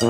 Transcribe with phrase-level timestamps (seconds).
[0.00, 0.04] こ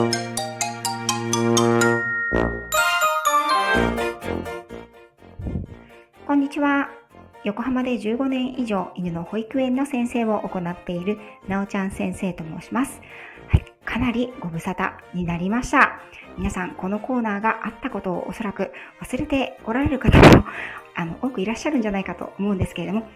[6.35, 6.91] んにちは。
[7.43, 11.17] 横浜で15年以上犬の保育園の先生を行っている
[11.49, 13.01] なおちゃん先生と申します。
[13.49, 16.03] はい、かなりご無沙汰になりました。
[16.37, 18.71] 皆さん、このコーナーがあったことをおそらく
[19.01, 20.45] 忘れておられる方も
[20.97, 23.09] あの多くいらっしゃるんじゃないかと思うんですけれども、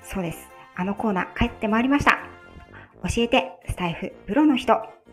[0.00, 0.48] そうです。
[0.74, 2.18] あのコーナー帰ってまいりました。
[3.02, 5.03] 教えてスタイフプロの人。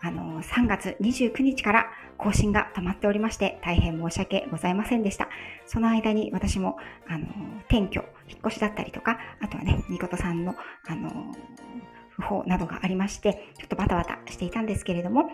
[0.00, 1.86] あの、3月29日から
[2.16, 5.28] 更新が止まっておりまして、大変申し訳ございませんでした。
[5.66, 6.76] その間に私も、
[7.06, 7.26] あの、
[7.68, 10.54] 転居、引っ越しだったりとか、あとはね、みことさんの、
[10.86, 11.10] あの、
[12.10, 15.30] 不法などがありまして、ちょっとバタバタしていたんですけれども、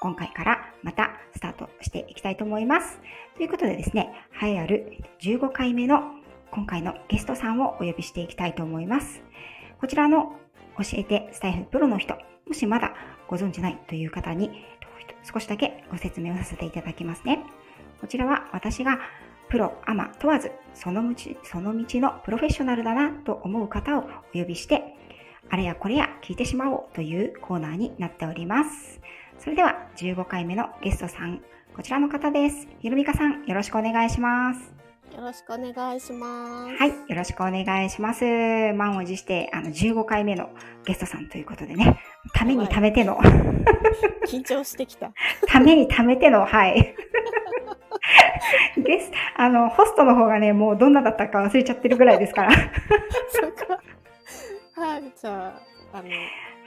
[0.00, 3.00] 今回からまたスタートしていきたいと思います。
[3.36, 6.00] ということでですね、栄えある15回目の
[6.50, 9.22] 今回のゲストさんをお呼びしていきたいと思います。
[9.78, 10.36] こちらの
[10.78, 12.14] 教えてスタイフプロの人、
[12.46, 12.94] もしまだ
[13.30, 14.50] ご存知ないという方に
[15.22, 17.44] 少しだけご説明をさせていただきますね。
[18.00, 18.98] こちらは私が
[19.48, 21.14] プロ、アマ問わず、その道
[21.44, 24.96] その道のプロフェッショナルだなと思う方をお呼びして、
[25.48, 29.00] あれやこれや聞いてしまおうというコーナーになっております。
[29.38, 31.40] それでは15回目のゲストさん、
[31.74, 32.66] こちらの方です。
[32.80, 34.79] ひろみかさん、よろしくお願いします。
[35.16, 36.76] よろしくお願いします。
[36.76, 38.24] はい、よろしくお願いします。
[38.74, 40.50] 満を持して、あの、15回目の
[40.84, 42.00] ゲストさんということでね、
[42.32, 43.18] ためにためての、
[44.26, 45.12] 緊張してきた。
[45.46, 46.94] ためにためての、はい。
[48.78, 52.50] ゲスあの、ホストの方がね、もうどんなだったか忘れちゃってるぐらいですから。
[53.30, 53.80] そっか。
[54.80, 55.54] はい、じゃ
[55.92, 56.08] あ、あの、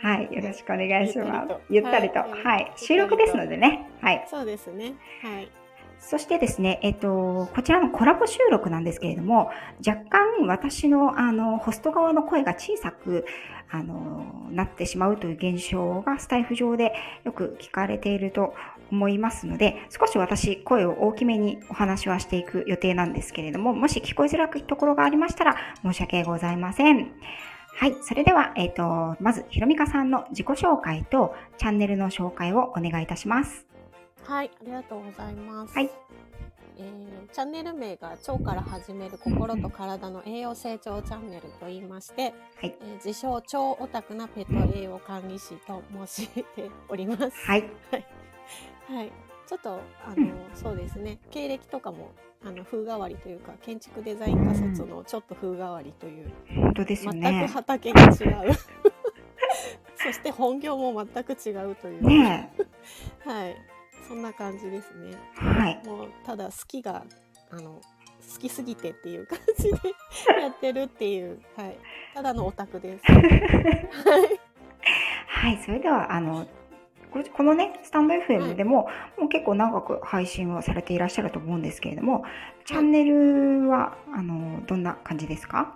[0.04, 1.56] はい、よろしくお願いします。
[1.70, 2.10] ゆゆったたり。
[2.10, 3.90] とはい、はい収録ですのでね。
[4.02, 4.28] はい。
[4.30, 4.94] そうですね。
[5.22, 5.63] はい。
[6.06, 9.50] そしてですね、えっと、こちらのコラボ収録なんですけれども、
[9.86, 13.26] 若干私の、あの、ホスト側の声が小さく、
[13.72, 16.94] あの、なってしまうという現象がスタイフ上で
[17.24, 18.54] よく聞かれていると
[18.92, 27.14] 思いますので、少し私、声を大きめにお話はしていく予定なんですけれども、もし聞こえづらいところがありましたら申し訳ございません。
[27.76, 27.96] はい。
[28.02, 33.73] それでは、えっと、まず、ひろみかさんの自己紹介とチャンネルの紹介をお願いいたします。
[34.26, 35.74] はい、ありがとうございます。
[35.74, 35.90] はい。
[36.78, 42.30] えーチャンネル名が腸から始める心と体の栄養成長チャンネルと言いまして、は
[42.68, 42.76] い。
[42.80, 46.46] えー自称超オタクなペット栄養管理士と申して
[46.90, 47.32] おります。
[47.48, 47.64] はい。
[48.88, 49.12] はい。
[49.48, 51.20] ちょっと、あのうん、そうですね。
[51.32, 52.12] 経歴とかも、
[52.46, 57.54] あの、風変わりというか、建築デザイン科卒のちょっと風変わりという、本当ですよ全ねく。
[57.54, 58.10] 畑が違う。
[59.96, 62.04] そして本業も全く違うという。
[62.08, 62.54] ね
[63.26, 63.56] はい。
[64.08, 65.12] そんな感じですね。
[65.42, 65.46] え。
[65.46, 65.82] はい。
[65.86, 67.04] もう、ただ好きが、
[67.52, 67.82] あの、
[68.34, 69.70] 好きすぎてっていう感じで
[70.42, 71.78] やってるっていう、はい。
[72.14, 73.04] ただのオタクです。
[73.12, 74.40] はい。
[75.28, 75.58] はい。
[75.64, 76.46] それでは、あの、
[77.12, 78.88] このね、スタンド FM でも、
[79.20, 82.24] もう結構長く配信をされていらっしゃると思うんですけれども、
[82.66, 85.76] チャンネルは、あの、どんな感じですか？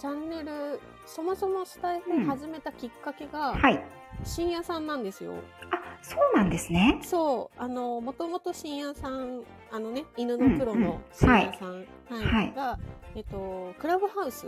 [0.00, 3.84] チャンネル、そもそもスタイフを始めたきっかけが、はい。
[4.24, 5.34] 深夜さんなんですよ。
[5.70, 6.98] あ、そうなんですね。
[7.02, 12.78] そう、あの、もともと深夜さん、あのね、犬のプロの深夜さん、はいはいが、
[13.14, 14.46] えっと、クラブハウス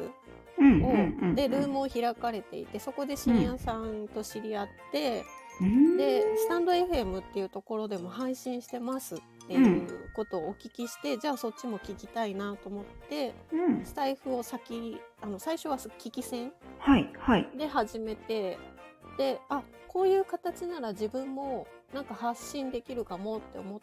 [0.59, 1.35] うん、を、うん、うん。
[1.35, 5.23] で、ルームを開かれていて、そこで深夜さんと知り合って、
[5.61, 9.19] うんで、スタンド FM っていうところでも配信してますっ
[9.57, 13.85] ていうことをお聞きして、じゃあそっちも聞きたいなと思って、うん。
[13.85, 17.49] スタイフを先、あの、最初は聞き戦はい、はい。
[17.57, 18.59] で始めて
[19.17, 23.81] であこういう形なら自分もなんか発信できるかもって思っ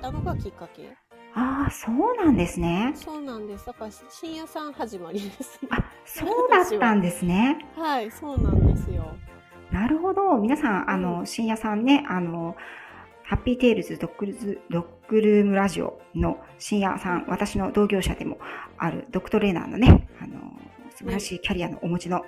[0.00, 0.90] たのがきっかけ
[1.36, 2.92] ああ、そうなんですね。
[2.94, 7.58] そうなんですだから深夜さん始まりですねあ、そうだったんですね。
[7.76, 9.04] はいそうなんですよ
[9.70, 10.36] なるほど。
[10.38, 12.54] 皆さん、あうの、深夜さんね、あの、
[13.26, 18.38] ハッピーテイルズドッグルズドッグルームラジオの深夜さん、私の同業者でも
[18.76, 20.38] あるドッグトレーナーのね、あの、
[20.94, 22.22] 素晴らしいキャリアのお持ちの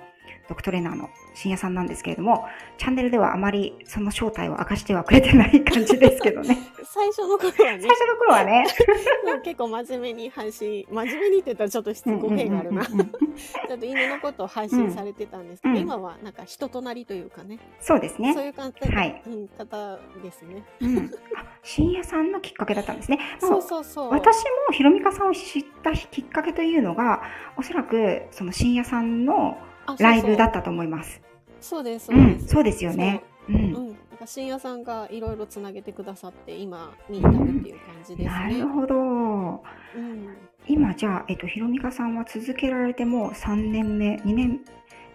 [0.47, 2.45] ドクトレーナーの深夜さんなんですけれども、
[2.77, 6.57] チャンネルではあまりその正体を明かしてはくれてない感じですけどね。
[6.83, 8.65] 最初の頃はね最初の頃はね。
[9.43, 18.45] 結構真面目に配信真面目にって言ったらちょっと失語弊があるなちょっと犬のことを配信されてたんですけど、うん今はなんか人となりというかねそうですねそう。
[18.45, 21.11] いう方,、はいうん、方ですねうん。
[21.35, 23.19] あ、深夜さんのきっかけだったんですね。
[23.39, 24.37] そうそうそう私
[24.67, 27.21] もひろみかさんを知ったきっかけというのが、
[27.57, 29.57] おそらくその深夜さんの
[29.99, 31.21] ライブだったと思います。
[31.61, 32.47] そうです、そううでん、す。
[32.47, 33.23] そうですよね。
[33.49, 33.51] う。
[33.51, 33.61] そう。
[33.61, 33.73] うんん。
[33.73, 38.25] なんか深夜さんがいろいろつなげてくださって、今に至るっていう感じですね。
[38.25, 38.95] なるほど。
[38.95, 40.37] うん。
[40.67, 44.61] 今じゃあ、えっと、ひろみかさんは続けられてもう3年目、2年、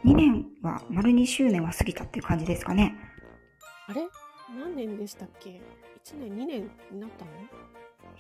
[0.05, 2.95] 2年は、丸2周年は過ぎたっていう感じですかね。
[3.89, 4.07] あれ？
[4.59, 5.61] 何年でしたっけ ?1
[6.19, 7.31] 年、2年になったの？
[7.33, 7.37] い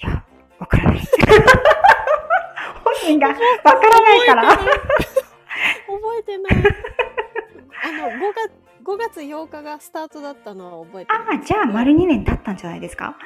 [0.00, 0.24] や、
[0.58, 1.00] わからない。
[2.84, 3.40] 本人がわか
[3.88, 4.58] らないから。
[6.02, 6.52] 覚えてない。
[7.84, 8.52] あの、5月、
[8.84, 13.16] 5月8日がスタートだったのは覚えてるああ、じゃあ丸2年経ったんじゃないですか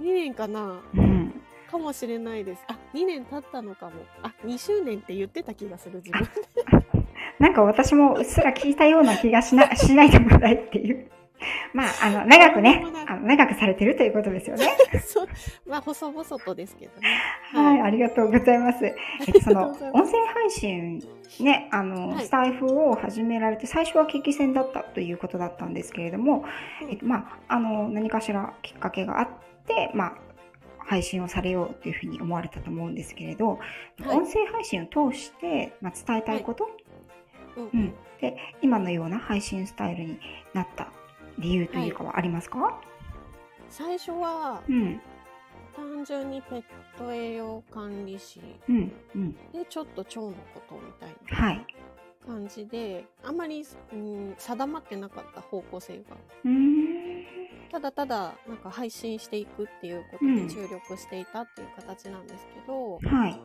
[0.00, 1.42] ？2年かなうん。
[1.70, 2.62] かもしれないです。
[2.68, 3.92] あ、2年経ったのかも。
[4.22, 6.28] あ、2周年って言ってた気がする、自分
[7.40, 11.10] なんか私もうっすら聞いたような気がしな、しないでもないっていう。
[11.72, 14.66] まあ、あの、長くね、あの長くされてるということですよね。
[14.92, 15.00] で。
[15.00, 15.28] そう。
[15.66, 17.08] まあ、細々とですけどね。
[17.52, 18.84] はい、ありがとうございます。
[18.84, 21.02] えっと、その、音声配信、
[21.40, 22.24] ね、あの、はい。
[22.24, 26.44] スタイフを始められて、最初は激戦だったということだったんですけれども、
[26.82, 29.28] うんえっと、まあ、あの、何かしらきっかけがあっ
[29.66, 30.14] て、まあ、
[30.78, 33.58] 配信をされようというふうに思われたと思うんですけれど、
[34.04, 34.16] はい。
[34.16, 36.70] 音声配信を通して、まあ、伝えたいこと、
[37.56, 37.64] うん。
[37.72, 40.18] うん、で今のような配信スタイルに
[40.52, 40.92] なった
[41.38, 42.80] 理由というかはありますか、
[43.68, 45.00] 最初は、うん。
[45.74, 46.64] 単純にペッ
[46.96, 48.40] ト栄養管理士。
[48.68, 49.32] うんうん。
[49.52, 51.56] で、ちょっと腸のことみたいはい。
[52.26, 56.16] な感じで、あんまり、うん、定まってなかった方向性が。
[57.72, 60.46] ただただ、なんか配信していくっていうことうん。
[60.46, 63.40] で注力していたっていう形なんですけど、はい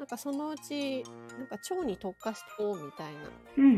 [0.00, 1.04] なんかそのうち、
[1.38, 3.20] なんか腸に特化してこうみたいな
[3.58, 3.70] うんうん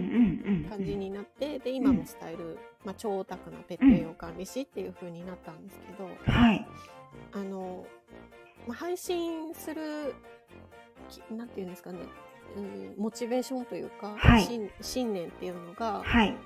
[0.47, 0.71] うん。
[0.71, 6.65] 感じになって、で、今のスタイル、まあ、超オタクなペット栄養管理士っていう風になったんですけど、はい。
[7.33, 7.85] あの、
[8.69, 10.15] まあ、配信する、
[11.09, 11.99] きなんていうんですかね、
[12.57, 14.45] うん、モチベーションというか、はい。
[14.45, 16.37] 信信念っていうのが、はい。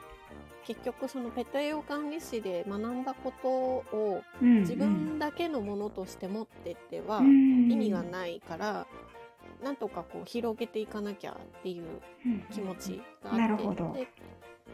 [0.65, 4.61] 結局そのペット栄養管理士で学んだことをうんうん。
[4.61, 7.71] 自分だけのものとして持ってってはうん。
[7.71, 8.87] 意味がないから、
[9.63, 11.85] なんとかこう広げていかなきゃっていう
[12.25, 13.93] うん気持ちがあって、なるほど。
[13.93, 14.09] で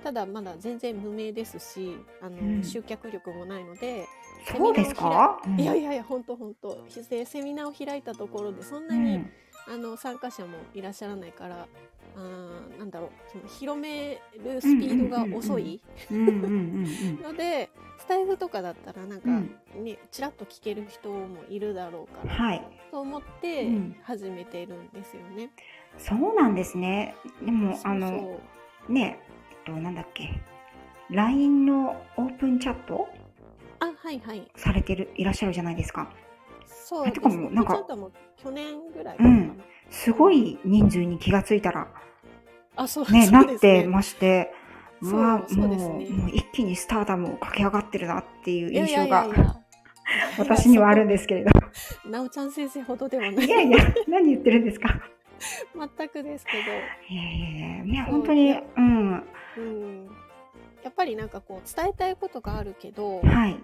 [0.02, 2.64] ただまだ全然無名ですしあの、うん。
[2.64, 4.06] 集客力もないので、
[4.56, 5.40] そうですか？
[5.56, 6.78] いやいやいや本当本当。
[7.08, 9.24] でセミナーを開いたところでそんなに、
[9.68, 11.66] あの参加者もいらっしゃらないから
[12.16, 15.80] あーなんだろうその広めるスピードが遅い。
[16.10, 17.22] うんうんうんうん。
[17.22, 19.32] のでスタイフとかだったらなんかう
[19.80, 19.84] ん。
[19.84, 22.62] ね、ちらっと聞ける人もいるだろうから、はい。
[22.90, 23.96] と思ってうん。
[24.02, 25.50] 始めてるんですよね。
[25.98, 27.14] そうなんですね。
[27.42, 28.40] でもあの
[28.88, 29.18] ね
[29.50, 30.40] えっとなんだっけ。
[31.10, 33.08] LINE のオープンチャット
[33.80, 34.50] あはいはい。
[34.56, 36.10] されてるいらっしゃるじゃないですか
[36.84, 37.84] そうですあてかもうなんか
[38.36, 39.62] 去年ぐらいかな、うん。
[39.90, 41.88] すごい人数に気がついたら
[42.76, 44.52] あそうね、そうなってまして、
[45.02, 46.08] そううわ、もうそうですね。
[46.10, 49.28] もう一気にスターダムを駆け上がってるなっていう印象が
[50.38, 51.50] 私にはあるんですけれど。
[52.08, 53.46] なおちゃん先生ほどではない。
[53.46, 53.78] いやいや、
[54.08, 54.88] 何言ってるんですか？
[55.96, 56.58] 全くですけ
[57.12, 59.24] いやいやいや、ね、本当に、うん、
[59.56, 60.08] ど、うん、
[60.82, 63.56] やっぱりなんかこう伝えたいことがあるけどはい、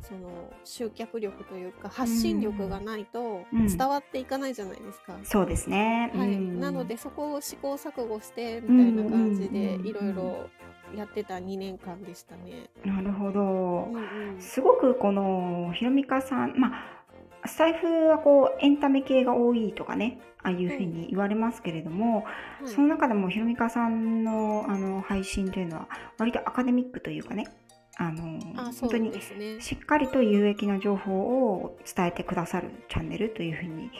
[0.00, 5.18] その集客力というか発信力がないとうん伝わっていかないじゃないですか。
[5.24, 6.10] そうですね。
[6.14, 10.50] はい、うんなので、そこを試行錯誤してみたいな感じでうんいろいろ
[10.96, 12.70] やってた2年間でしたね。
[12.84, 13.44] なるほどう
[13.90, 14.34] ん。
[14.34, 17.01] うんすごくこのひろみかさん、まあ、
[17.44, 22.24] スタイフはこうエンタメ系が多いとかね、ああいうふうに言われますけれども、はい
[22.68, 27.48] その中でもひろみかさんのあの配信というのは割とアカデミックというかね、
[27.96, 29.12] あのあそう本当に。
[29.60, 31.12] しっかりと有益な情報
[31.54, 33.90] を伝えてくださるチャンネルというふうに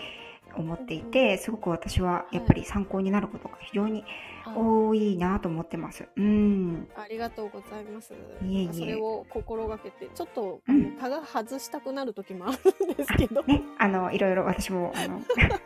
[0.56, 4.04] 思っていて、すごく私はやっぱり参考になることが非常に
[4.44, 6.06] あ多いなと思ってます。
[6.16, 6.88] うん。
[6.96, 8.12] ありがとうございます。
[8.44, 13.42] いえいえそれを心がけて、ちょっと、うんタが外したくなる時もあるんですけど。
[13.48, 15.20] ね、あの、いろいろ私も、あの、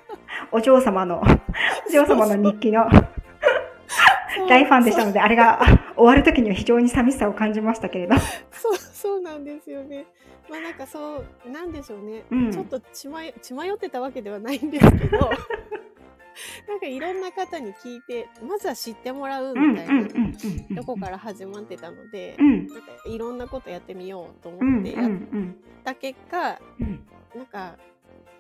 [0.53, 1.23] お嬢様の、
[1.89, 2.89] お嬢様の日記の
[4.49, 5.61] 大ファンでしたので、あれが
[5.97, 8.17] 終わる時には非常に寂しさを感じましたけれど。
[8.53, 10.07] そう、そうなんですよね。
[10.49, 12.25] まあなんかそう、なんでしょうね。
[12.31, 15.19] うんちょっと血迷血迷ってたわけではないんですけど、
[16.69, 20.07] なんかいろんな方に聞いて、まずは知ってもらううんみたいな、うん
[20.77, 22.67] とこから始まってたので、うん。
[22.69, 27.01] なんかいろんなことやってみようとうん思ってやっうんた結果、うん。
[27.35, 27.77] なんか、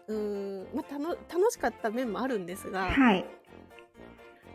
[0.08, 3.24] うーん、まあ、たの楽しかった面もあるんですが、はい。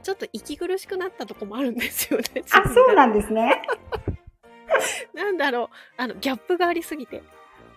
[0.01, 2.25] ちょっと息苦しくなったとこもあるんですよね。
[2.51, 3.61] あ、そうなんですね。
[5.13, 5.67] なんだろう、
[5.97, 7.21] あの、ギャップがありすぎて、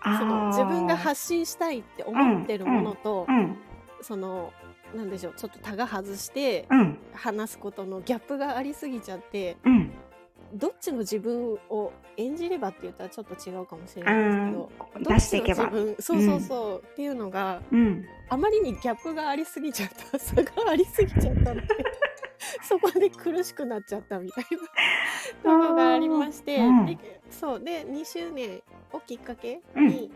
[0.01, 3.57] あそのー自分が発信したいって思ってるものと、うん。
[4.01, 4.53] その、
[4.95, 6.97] なんでしょう、ちょっとタが外してうん。
[7.13, 9.91] 話すことのギャップがありすぎちゃって、うん。
[10.53, 15.03] どっちの自分を演じればって言ったらちょっと違うかもしれないですけど、うん。
[15.03, 15.75] どっちの出していけば自。
[15.85, 18.05] 分そうそうそう、っていうのがうん。
[18.29, 21.67] あまりにギャップがありすぎちゃった差がありすぎちゃったので
[22.61, 24.57] そこで苦しくなっちゃったみたいな。
[25.61, 26.85] とこがありまして、うん。
[26.85, 28.61] でそうで2周年
[28.91, 29.87] をきっかけうん。
[29.87, 30.11] に、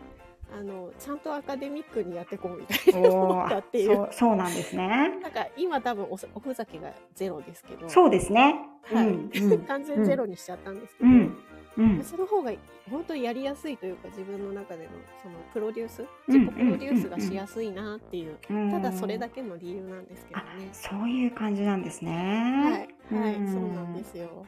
[0.52, 4.02] あのちゃんとアカデミックにやっていこうみたいな思おったっていう。
[4.02, 5.18] うそうなんですね。
[5.22, 7.88] なんか今多分おおふざけがゼロですけど。
[7.88, 8.56] そうですね。
[8.82, 9.06] はい。
[9.06, 9.58] うんうん。
[9.64, 11.10] 完全ゼロにしちゃったんですけど、
[11.76, 12.52] うんうんその方が
[12.90, 14.90] 本当にやりやすいというか自分の中での
[15.22, 20.68] そのプロデュースうん自己プロデュースがしやすいなっていう、うんただそれだけの理由なんですけどね。
[20.72, 22.88] そういう感じなんですはいね。
[23.12, 24.44] はい、うんそうなんですよ。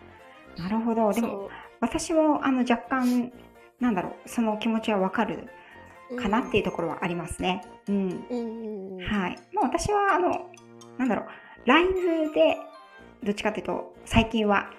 [0.57, 1.13] なるほど。
[1.13, 1.51] でもそ
[1.81, 3.33] 私もあの若干
[3.81, 5.49] なんだろうその気持ちはわかる
[6.11, 7.63] うかなっていうところはありますね。
[7.89, 7.97] うん。
[7.97, 9.39] うんうんうんはい。
[9.53, 10.51] まあ私はあの
[10.99, 12.59] なんだろうライブで
[13.23, 14.71] どっちかというと最近は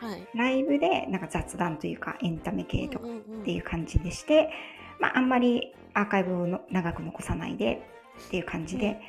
[0.00, 0.26] はい。
[0.34, 4.50] ライブでなんか雑談というかエンタメ系とかうんうんっていう感じでして、
[4.98, 7.82] まああんまりアーカイブをの長く残さないで
[8.26, 9.00] っていう感じで、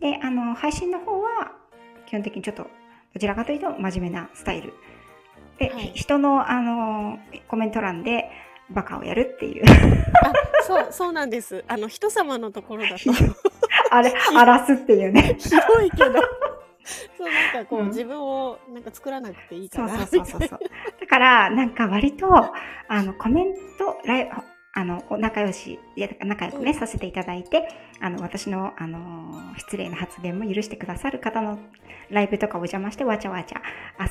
[0.00, 1.52] であの配信の方は
[2.06, 2.66] 基本的にちょっと
[3.14, 4.72] どちらかというと真面目なスタイル
[5.58, 5.92] で、はい。
[5.94, 8.30] 人のあのコメント欄で
[8.70, 9.64] バカをやるっていう。
[9.68, 11.64] あそうそうなんです。
[11.68, 12.96] あの人様のところだと。
[12.96, 13.10] ひ
[13.90, 15.36] あれ荒らすっていうね。
[15.40, 16.20] ひどいけど。
[17.16, 17.86] そうなんかこう、うん。
[17.88, 19.88] 自分をなんか作らなくていいから。
[19.88, 20.60] そうそうそうそう
[21.00, 22.28] だからなんか割と
[22.88, 24.30] あのコメントライ
[24.74, 27.68] あのお仲良しいや仲良くね、うんさせていただいて
[28.00, 31.58] あの私の、あのー失礼な発言も許してくださる方の
[32.10, 33.62] ライブとかお邪魔してわちゃわちゃ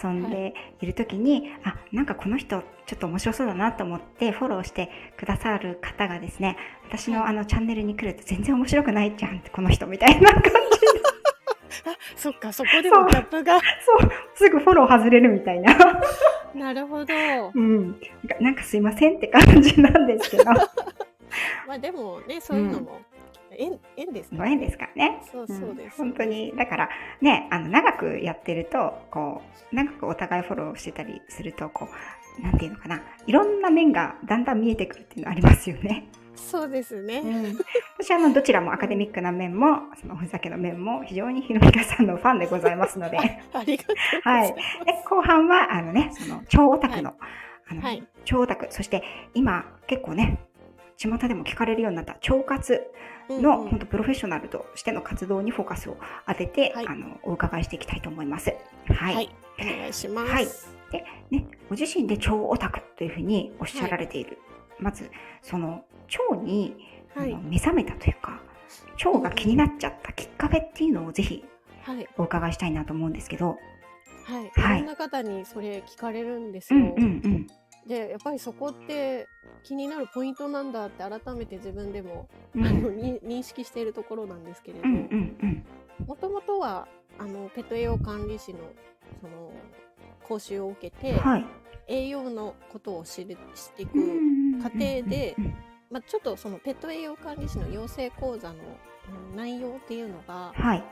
[0.04, 0.86] 遊んでい。
[0.86, 6.58] る時に、あなんかこの人ちょっと面白そうだなと思ってフォローしてくださる方がですね
[6.88, 7.30] 私のはい。
[7.30, 10.50] あのチャンネルに来ると全然面白くないじゃんってこの人みたいな感じ
[12.16, 13.60] そっかそこでもギャップが。
[13.60, 14.12] そう。
[14.36, 15.76] すぐフォロー外れるみたいな。
[16.54, 17.14] なるほど。
[17.54, 18.00] うん、
[18.40, 20.46] なんかすいませんって感じなんですけど、
[21.68, 23.02] まあでもねそういうのも
[23.52, 25.22] 縁,、縁ですご縁ですからね。
[25.32, 26.06] そうそうです、ん。
[26.10, 26.90] 本当にだから
[27.22, 31.88] ねあの長くやってるとこう長くお互いフォローしてたりするとこ
[32.40, 33.02] うなんていうのかな。
[33.26, 36.08] いろんな面がだんだん見えてくるっていうのありますよね。
[36.38, 37.58] そうですね、うん、
[37.98, 43.18] 私はあのどちらもアカデミックな面もそのおふざけの面も非常にひろみかさんのファンでございますので。
[43.18, 44.86] ありがとうございます、はい。
[44.86, 47.16] で後半はあのねその超オタクの,、
[47.70, 48.08] あのはい。
[48.24, 48.68] 超オタク。
[48.70, 49.04] そして
[49.34, 50.40] 今結構ね
[50.98, 52.82] 巷でも聞かれるようになった腸活
[53.30, 53.70] の、うんうん。
[53.70, 56.88] 本当プロフェッショナルとしての活動にフォーカスを当てて、はい。
[56.88, 58.54] あのお伺いしていきたいと思います。
[58.88, 59.30] はい、はい、
[59.60, 60.32] お願いします。
[60.32, 60.48] はい。
[61.30, 64.38] ね、ご自身で超オタクというふうにおっしゃられている、
[64.80, 65.84] まずその
[66.32, 66.76] 腸に、
[67.16, 67.32] あはい。
[67.32, 68.42] の目覚めたというか
[69.04, 71.44] 腸が気になっちゃったきっかけっていうのをぜひ
[71.88, 73.58] はい、お伺いしたいなと思うんですけど。
[74.26, 74.80] はい、はい。
[74.80, 76.80] いろんな方にそれ聞かれるんですよ。
[76.80, 77.48] うんうんうん。
[77.88, 79.26] で、やっぱりそこって
[79.64, 82.66] 気になるポイントなんだって改めて自分でも、うん。
[82.68, 84.86] あのに認識しているところなんですけれど、
[86.06, 88.60] もともとはあのペット栄養管理士の
[89.22, 89.54] その
[90.28, 91.46] 講習を受けて、はい。
[91.88, 93.94] 栄養のことを知るしていく、
[94.62, 95.38] 過過程で
[95.90, 98.56] まあ、ちょっとそのペット栄養管理士の養成講座の
[99.32, 100.84] うん内容っていうのがはい。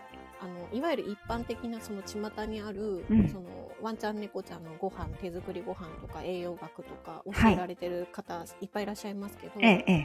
[0.42, 9.54] あのいわゆる一般的なその巷にある、うんそのワンちゃん猫ちゃんのご飯手作りご飯とか栄養学とかはい教えられてる方いっぱいいらっしゃいますけど。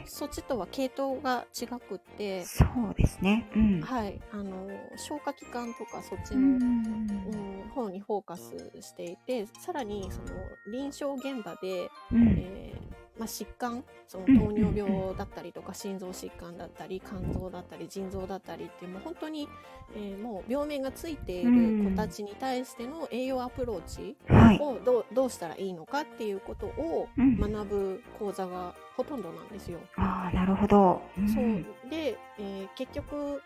[0.05, 3.49] そっちとは系統が違くって、そうですね。
[3.55, 3.81] うん。
[3.81, 10.27] はい、あの消化器官とかそっちうの、んうん、方にフォーカスしていてさらにその
[10.71, 19.47] 臨床現場で、うんえーまあ、疾患そのうん糖尿病だったりとか心臓疾患だったり肝臓だったり腎臓だったりっていうもう本当に、
[19.95, 24.59] えーもう病名がついている子たちに対しての栄養アプローチはい。
[24.59, 29.79] をどうどうしたらいいのかっていうことをうん学ぶ講座がほとんどなんですよ。
[29.97, 31.01] ああ、なるほど。
[31.21, 33.41] んそうで、えー結局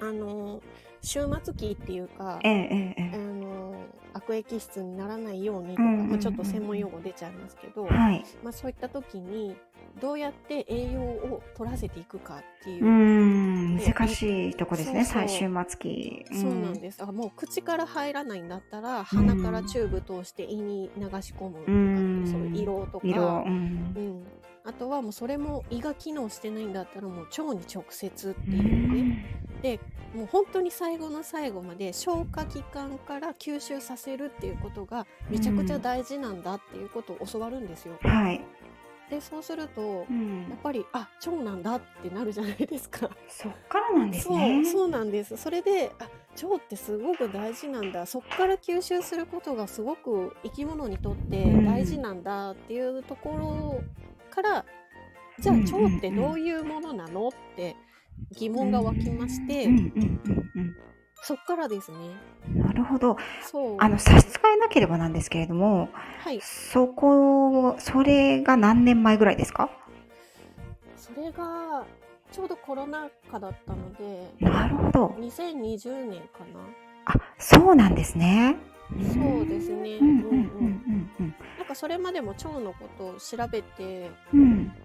[0.00, 0.62] あの
[1.00, 3.37] 終末期っていうかええ、ええ、あえの
[4.14, 7.94] 悪液質にならないようにとか、うんうんうんうんまあ、ちょっと専門用語出ちゃいますけど、え。
[7.94, 8.24] はい。
[8.42, 9.56] まあ、そういった時に
[10.00, 16.24] どうやって栄養を取らせていくかっていう難しいとこですね、最終末期。
[16.32, 23.06] そうなんですあもう口から入らないんだったら鼻からチューブ通して胃に流し込むとかうんそういう胃ろうとか。
[23.06, 24.00] 色、うんう。
[24.00, 24.22] ん
[24.64, 29.80] あとはもうそれも胃が機能してないんだったらもう腸に直接ってういうね、んで
[30.14, 37.98] もう本当に最後の最後まで消化器官から吸収させるっていうことがめちゃくちゃ大事なんだっていうことを教わるんですよ。
[38.02, 38.40] はい。
[39.10, 43.08] でそうするとうやんっぱりあ腸なんだってなるじゃないですか。
[43.26, 44.64] そっからなんですそうね。
[44.64, 46.08] そうなんですそれであ
[46.42, 53.82] 腸ってすごく大事なんだそこから吸収することがすごく生き物にとって大事なんだっていうところ
[54.30, 54.64] から、
[55.38, 57.76] じゃあうんうんうん腸ってどういうものなのって
[58.38, 60.76] 疑問が湧きまして、うんうんうんうん
[61.20, 61.98] そっからですね。
[62.54, 63.16] なるほど。
[63.42, 63.76] そう。
[63.80, 65.88] あの、差し支えなければなんですけれども、
[66.20, 66.40] はい。
[66.40, 69.68] そこ、それが何年前ぐらいですか？
[70.96, 71.84] それが、
[72.30, 75.06] ちょうどコロナ禍だったので、なるほど。
[75.18, 76.60] 2020年かな。
[77.06, 78.54] あ、そうなんですね。
[78.90, 79.96] そうですね。
[79.96, 84.10] うんうんなんかそれまでも腸のことを調べて。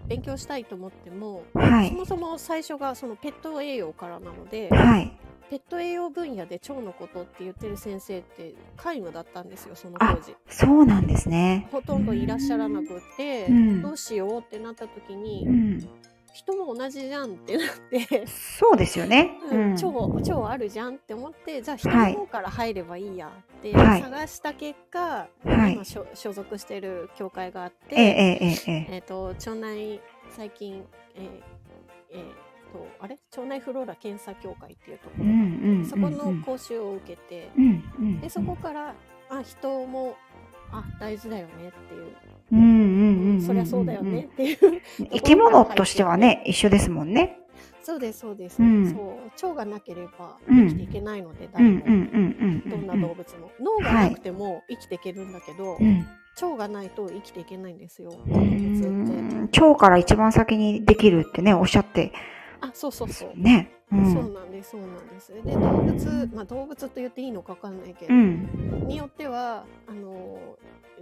[0.06, 5.16] 勉強したいと思っても、はいそもそも最初がそのペット栄養からなので、はい。
[5.50, 11.68] ペット栄養分野で腸のことって言ってる先生って皆無だったんですよそのあ当時そうなんですね。
[11.70, 15.88] ほとんどいらっしゃらなくって、うんどうしようってなった時に、うん。
[16.34, 19.38] 人も同じじゃんってなって、そうですよね。
[19.50, 19.72] ううんん。
[19.74, 25.28] 腸腸あるじゃんって思ってじゃあ人はいの方から入ればいいやってはい探した結果、は
[25.68, 25.84] い今。
[25.84, 28.86] 所所属してる協会があって、ええええええ。
[28.96, 30.00] えっ、と腸内
[30.30, 31.30] 最近えー
[32.10, 32.22] えー
[32.72, 33.16] とあれ？
[33.36, 35.86] 腸内フローラ検査協会っていうところ、うんうん。
[35.86, 38.20] そこの講習を受けて、うんうん。
[38.20, 38.94] でそこから
[39.30, 40.16] あ人も
[40.72, 42.16] あ大事だよねっていう、
[42.50, 43.13] うんうん。
[43.44, 44.36] そりゃそうだよねっ。
[44.36, 44.58] ていう、
[45.12, 47.38] 生き物としてはね、一緒ですもんね。
[47.82, 52.86] そうですそうです、うんそう腸がなければうん生きていけないので、うん誰も。
[52.86, 56.06] どんな動物も脳がなくても生きていけるんだけど、うん。
[56.40, 58.56] 腸がないと生きていけないんですよ動う物って。
[58.56, 62.12] ん腸から一番先にできるってね、おっしゃって
[62.60, 63.70] あそうそうそうね。
[63.92, 63.94] う。
[63.96, 68.86] そうんなんですそうなんですで動物まあ動物と言っていいのかわかんないけど、うん。
[68.88, 70.56] によってはあの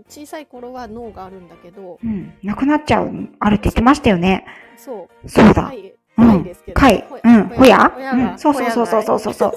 [0.09, 4.45] 小さい頃は脳があるんだけど、うん、なくなっちゃう、あるって言ってましたよね。
[4.77, 5.29] そう。
[5.29, 5.73] そうだ。
[6.19, 6.55] うん。
[6.75, 7.05] かい。
[7.25, 7.45] うん。
[7.49, 7.93] ほや。
[7.97, 8.39] うん。
[8.39, 9.53] そうそうそうそうそうそう。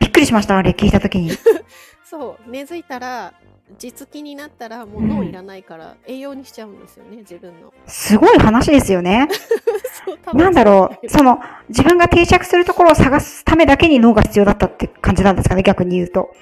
[0.00, 1.30] びっくりしました、あれ聞いたときに。
[2.04, 2.50] そう。
[2.50, 3.32] 根付いたら、
[3.78, 7.72] 実機になったらもう脳いらないから栄養にしちゃうんですよね、自分の。
[7.86, 9.28] すごい話ですよね。
[10.34, 16.34] なんだろう、その自分が定着するところを探すためだけに脳が必要だったって感じなんですかね、逆に言うと。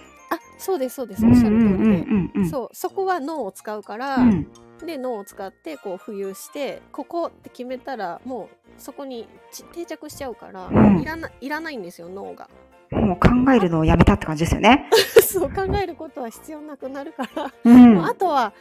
[0.60, 4.46] あそうですそうですおっしゃる通りで、そうそこは脳を使うから、うん。
[4.86, 8.48] で脳を使ってこう浮遊してここって決めたらもう
[8.78, 12.48] そこにち定着しちゃうから、うんいらないらないんですよ脳が
[12.90, 14.88] もう考えるのをやめたって感じですよね。
[15.22, 18.04] そう考えることは必要なくなるから、うんもう。
[18.06, 18.52] あとは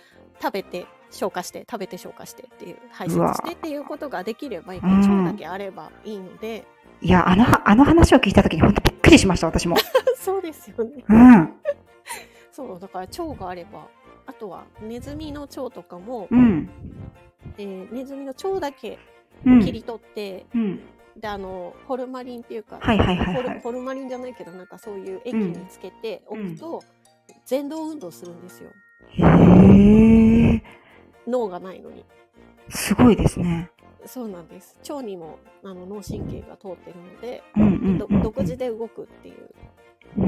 [0.42, 6.66] 食べて消化して食べて消化してっていう排泄してっていうことができればいいうん腸だけあればいいので、
[7.02, 9.78] いや、あの、あの話を聞いたときに本当びっくりしました、私も。
[10.16, 11.54] そうですよねうん。
[12.60, 13.88] そうだから腸があれば
[14.26, 16.70] あとはネズミの腸とかも、うん。
[17.58, 19.00] えーネズミの腸だけ
[19.46, 19.64] うん。
[19.64, 20.80] 切り取って、うん。
[21.18, 23.60] であのホルマリンっていうか、はいはいはいホルはい。
[23.62, 26.84] ホルマリンじゃないけどなんかそういう液につけておくと、
[27.50, 28.70] 前動運動するんですよ
[29.08, 29.24] へ
[30.56, 30.62] え、
[31.26, 32.04] 脳がないのに
[32.68, 33.72] すごいですね。
[34.06, 38.22] そうなんです腸にもあの脳神経が通ってるので、うんうんどうん。
[38.22, 39.50] 独自で動くっていう
[40.18, 40.22] う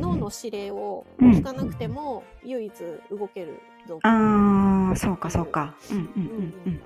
[0.00, 2.72] 脳の指令をうん聞かなくても唯一
[3.10, 5.74] 動ける臓器ああ、そうかそうか。
[5.90, 6.82] うんうんうんうん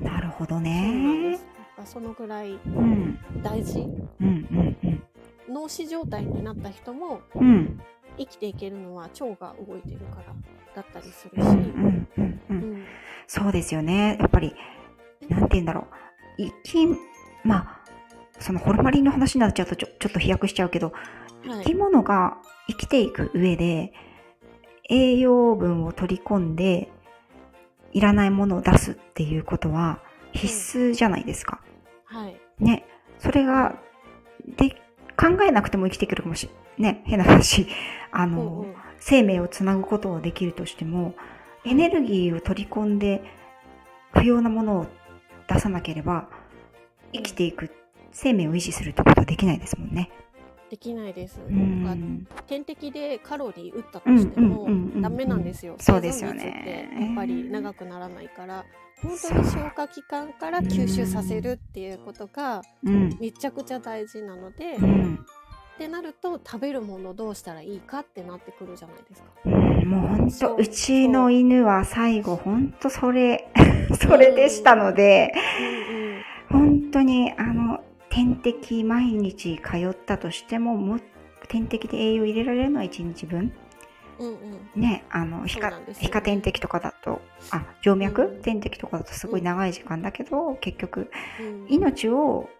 [0.00, 0.04] うん。
[0.04, 1.38] なるほどね
[1.84, 3.18] そのぐらいうん。
[3.42, 3.80] 大事
[4.20, 5.02] うんうんうん。
[5.48, 7.80] 脳死状態になった人もうん。
[8.18, 10.34] 生きていけるのは腸が動いてるから
[10.74, 12.40] だったりするし、うんうんうんう。
[12.50, 12.84] うんん
[13.26, 14.18] そうですよね。
[14.20, 14.54] やっぱり、
[15.28, 15.84] なんて言うんだろう。
[16.38, 16.86] 生き、
[17.44, 17.80] まあ、
[18.42, 21.02] そのホルマリンの話になっちゃうとちょちょっと飛躍しちゃうけど、はい
[21.44, 22.36] 生き物が
[22.68, 23.92] 生きていく上で、
[24.88, 26.88] 栄養分を取り込んで、
[27.92, 30.00] いらないものを出すっていうことは
[30.32, 31.60] 必須じゃないですか。
[32.04, 32.84] はいね。
[33.18, 33.76] それが、
[34.56, 34.70] で、
[35.16, 36.94] 考えなくても生きていけるかもしれない。
[36.94, 37.66] ね、変な話。
[38.12, 38.74] あの、うんうん
[39.04, 41.16] 生命をつなぐことはできるとしても、
[41.64, 43.20] エネルギーを取り込んで、
[44.12, 44.86] 不要なものを
[45.48, 46.28] 出さなければ、
[47.12, 47.68] 生きていく、
[48.12, 50.10] 生命を維持するってことはできないですもんね。
[50.70, 51.38] できないです。
[51.46, 52.26] うなん。
[52.46, 55.76] 点滴でカロリー打ったとうんしてもうんうんうんダメなんですよ。
[55.78, 58.64] そうですよねやっぱり長くならないから、
[59.02, 63.16] 本当に消化器官から吸収させるっていうことがうん。
[63.20, 65.26] めちゃくちゃ大事なので、っうん。
[65.78, 69.28] てなると食べるものどうしたらいいかってなってくるじゃないですか。
[69.44, 73.50] うんもう本当、そううちの犬は最後、本当それ、
[74.00, 75.32] それでしたので、
[76.48, 77.80] 本当に、あの、
[78.12, 81.00] 点滴毎日通ったとしても、もう
[81.48, 83.52] 点滴で栄養入れられるのは1日分。
[84.18, 84.80] うんうん。
[84.80, 85.78] ね、あの、皮下、ね。
[85.98, 91.66] 皮下点滴とかだと、あ、静脈、うん点滴とかだとすごい長い時間だけど、結局、うん。
[91.70, 92.50] 命を、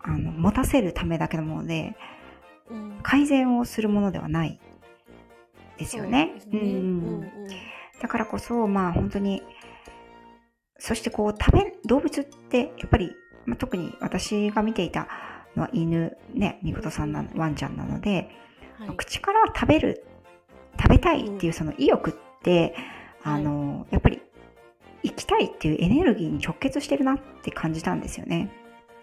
[0.00, 1.96] あの、持たせるためだけのもので、
[2.70, 3.00] うん。
[3.02, 4.60] 改善をするものではない。
[5.76, 6.34] ですよね。
[6.36, 6.42] ね。
[6.52, 6.64] うんう
[7.24, 7.30] ん
[8.00, 9.42] だからこそ、まあ本当に、
[10.78, 13.16] そしてこう食べ、動物ってやっぱり、
[13.48, 15.08] まあ、特に私が見ていた
[15.56, 18.30] の犬、ね、みことさんなワンちゃんなので、
[18.78, 20.04] はい口から食べる、
[20.80, 22.76] 食べたいっていうその意欲って、
[23.26, 24.22] うんあの、やっぱり
[25.02, 28.50] 生きたいっていうエネルギーに直結してるなって感じたんですよね。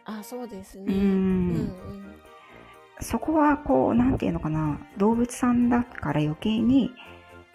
[0.06, 0.94] あそうですうね。
[0.94, 1.56] うんん。
[1.56, 2.06] うん
[3.02, 6.92] そこはこう、なんていうのかな、動物さんだから余計に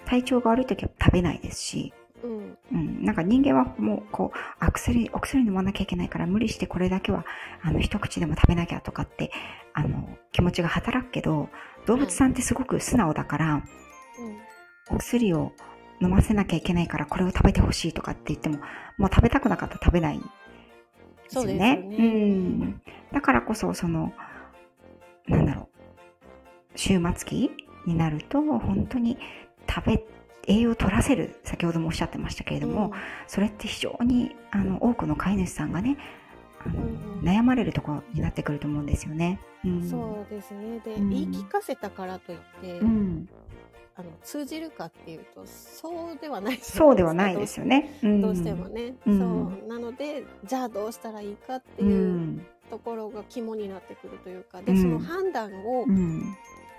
[0.04, 2.58] 体調が悪い時は食べないですし、うん。
[2.72, 7.24] うん、なんか人間はもうこうあ薬お薬飲まなきゃいけないから無理してこれだけは
[7.62, 9.30] あの一口でも食べなきゃとかって
[9.72, 11.48] あの気持ちが働くけど
[11.86, 13.64] 動物さんってすごく素直だから、うん。
[14.92, 15.52] お薬を
[16.00, 18.58] 飲ませなきゃいけないからこれを食べてほしいとかって言っても
[18.98, 20.24] もう食べたくなかったら食べないで
[21.28, 21.48] すよね。
[21.48, 21.96] そうね。
[21.98, 24.12] うん、だからこそその
[25.28, 25.68] なんだろ
[26.74, 27.50] う終末期
[27.86, 29.18] になると本当に
[29.68, 30.04] 食べ
[30.46, 32.92] 栄養を取らせる先ほどもおっしゃってましたけれども、
[33.26, 35.96] それって非常にあの多くの飼い主さんがね
[36.64, 36.86] あの、
[37.22, 39.40] 悩まれるところになってくると思うんですよね。
[39.64, 40.80] うん、そうですね。
[40.80, 41.10] で、うん。
[41.10, 43.28] 言い聞かせたからといって、うん、
[43.96, 47.98] あの通じるかっていうとそうではないそうではないですよね。
[48.02, 48.20] うん。
[48.20, 49.18] どうしてもね、うん。
[49.18, 49.68] そう。
[49.68, 52.46] なのでじゃあどうしたらいいかってういうん。
[52.70, 54.82] ところが肝になってくるというかで、うん。
[54.82, 56.22] その判断を、うん。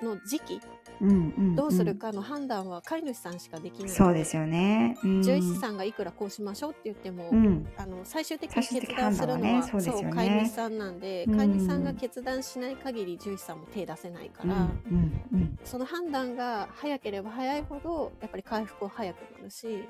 [0.01, 0.61] の時期
[1.01, 4.97] うんうんどうするかの判断は飼い主さんしかできない、そうですよね。
[5.03, 5.21] うん。
[5.21, 7.67] 獣医師さんがいくらこうしましょうって言っても、うん。
[7.77, 14.69] あの最終的に決断するのはねそうね飼い主さんなんで、うん飼い主さんが決断しない限り獣医師さんも手出せないから、
[15.63, 19.87] その判断が早ければ早いほどやっぱり回復は早くなるし、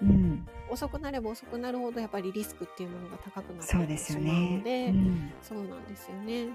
[0.69, 4.57] 遅くなれば遅くなるほどやっぱりリスクっていうものが高くなってそうですよしまうね。
[4.57, 4.63] の。
[4.63, 5.31] で、うん。
[5.41, 6.47] そうなんですよね。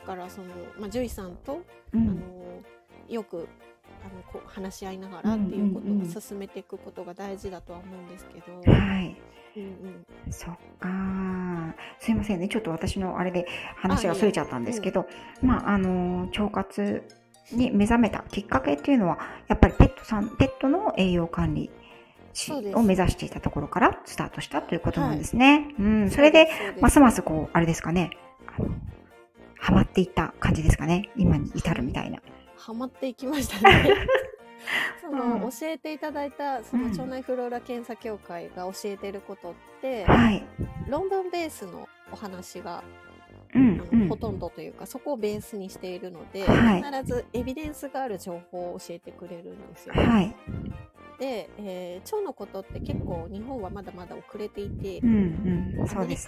[0.00, 1.60] だからその、まあ、獣医さんと、う
[1.94, 2.64] あのん
[3.08, 3.48] よく
[4.02, 9.16] あのこう話し合いながらっていうことうんうんうんを進めていくことが大事だとは思うんですけど、はい。
[9.56, 10.88] うんうんそっか。
[11.98, 12.48] すいませんね。
[12.48, 15.06] ちょっと私のあれで話がそれちゃったんですけど、
[15.42, 17.02] まあ、あの、腸活
[17.52, 21.70] に目覚めたきっかけっていうのは、やっぱりペットさん、ペットの栄養管理
[22.74, 25.68] を目指していたところからスタートしたということなんですね。
[25.78, 26.10] うん。
[26.10, 26.48] それで、
[26.80, 28.10] ますますこう、あれですかね。
[29.58, 31.10] ハマっていった感じですかね。
[31.16, 32.20] 今に至るみたいな。
[32.64, 33.94] ハマっていきましたね。
[35.02, 40.42] その、うん教えていただいたそのうん腸内フローラ検査協会が教えてることって、はい。
[40.88, 42.82] 論文ベースのお話が
[43.54, 49.94] うんうんほとんどというかそこをベースにしているので、はい必ずエビデンスがある情報を教えてくれるんですよ。
[49.94, 50.34] はい。
[51.18, 55.88] で、えー腸のことって結構日本はまだまだ遅れていて、うんうん。
[55.88, 56.26] そアメリうです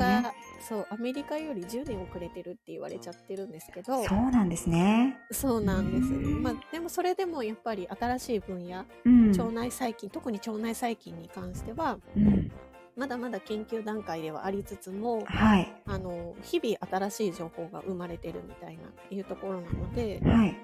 [0.60, 5.18] そうアメリカより10年遅れてるって言われちゃってるんですけどそうなんですね。
[5.30, 9.30] そうなんです、うんまあ、でもそれでもやっぱり新しい分野うん。
[9.30, 12.50] 腸内細菌特に腸内細菌に関してはうん。
[12.96, 15.72] まだまだ研究段階ではありつつもはい。
[15.86, 20.56] あの日々新しい情報が生まれてるみたいないうところなのではい。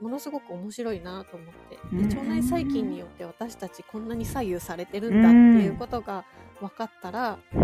[0.00, 1.78] ものすごく面白いなと思って。
[1.92, 2.08] うん。
[2.08, 5.36] で腸内細菌によって私たちこんなに左右されてるんだって
[5.66, 6.24] いうことが
[6.60, 7.54] 分かったらあ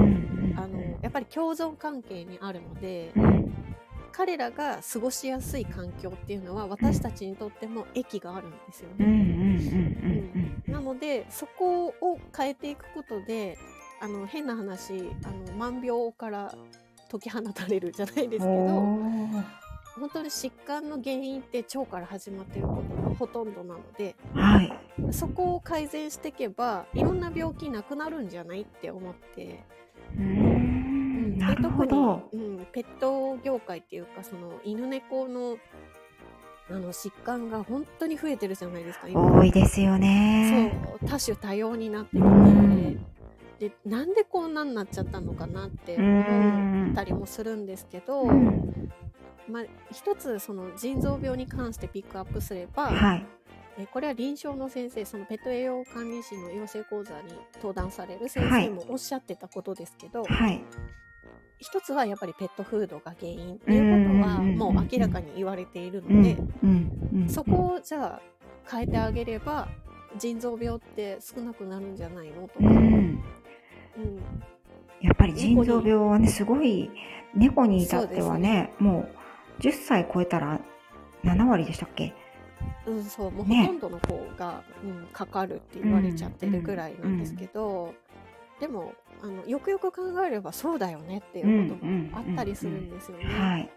[0.67, 3.53] のやっぱり共存関係にあるのでうん。
[4.13, 9.05] 彼らが過ごしやすい環境っていうのは私たちにとっても益があるんですよね。
[9.05, 13.59] うんなのでそこを変えていくことで
[14.01, 16.55] あの変な話あの万病から
[17.11, 19.33] 解き放たれるじゃないですけうん。
[19.33, 19.43] ど
[19.99, 24.73] 本当に疾患の原因って腸から始まっていることがほとんどなのではい。
[25.11, 29.65] そこを改善していけばいろんな病気なくなるんじゃないって思って、
[30.17, 31.39] うーん。
[31.39, 32.17] なるほど。
[32.31, 35.57] 特に、うん、ペット業界っていうかその犬猫の
[36.69, 40.77] あの疾患が本当に増えてるじゃないですか今多いですよね。
[41.01, 43.01] そう多種多様になってきうん
[43.59, 46.93] てでなんでこんなになっちゃったのかなってう思っん。
[46.95, 48.91] たりもするんですけど、うん
[49.49, 53.27] まあ、一つその腎臓病に関してピックアップすれば、はい。
[53.79, 60.63] えこれは臨床の先生そのペット栄養管理士の養成講座に登壇される先はい生もおっしゃってたことですけど、はい。
[61.59, 66.23] 一つはやっぱりペットフードが原因っていうことはうんもう明らかに言われているうん。
[66.23, 68.23] ので、そこをじゃあ
[68.71, 69.69] 変えてあげれば
[70.19, 73.23] 腎臓病って少なくなるんじゃないのとうか、うんん。
[75.01, 76.91] やっぱり腎臓病はね、すごい、
[77.35, 79.09] 猫に至ってはね、もう
[79.61, 80.61] 10歳超えたら
[81.25, 82.15] 7割でしたっけ？
[82.87, 87.95] うん、そうもうねほとんどの子が、うん、かかるって言われちゃってるぐらいなんですけど、
[88.61, 93.25] でもあのよくよく考えればそうだよねっていうこともあったりするんですよね。
[93.25, 93.71] はい。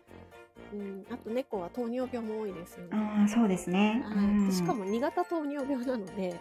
[0.72, 2.90] うん、あと猫は糖尿病も多いですよね。
[2.94, 4.04] ああ、そうですね。
[4.06, 6.36] はうんい、でしかも2型糖尿病なので、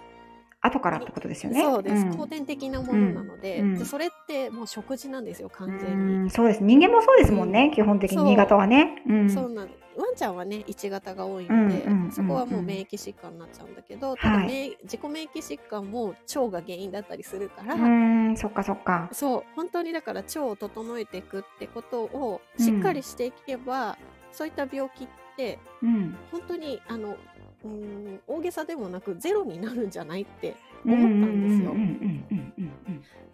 [0.68, 1.62] 後からってことですよね。
[1.62, 6.14] そうです、ん後天的なものなので,、それってもう食事なんですよ完う全に。
[6.26, 6.62] んそうです。
[6.62, 7.72] 人間もそうですもんね。
[7.74, 9.02] 基本的に新潟はね。
[9.06, 9.30] うん。
[9.30, 19.08] そうなんワンちゃんはね1型が多いので、そこはもう免疫疾患になっちゃうんだけど、ただはい免自己免疫疾患も腸が原因だったりするから、うん、そっかそっか。
[19.12, 23.98] そう本当にだから腸を整えていくってことをしっかりしていけば、
[24.30, 26.16] そういった病気ってうん。
[26.30, 27.16] 本当にあの
[27.64, 31.74] うん大げさでもなくゼロになるんじゃないってうん思ったんですよ。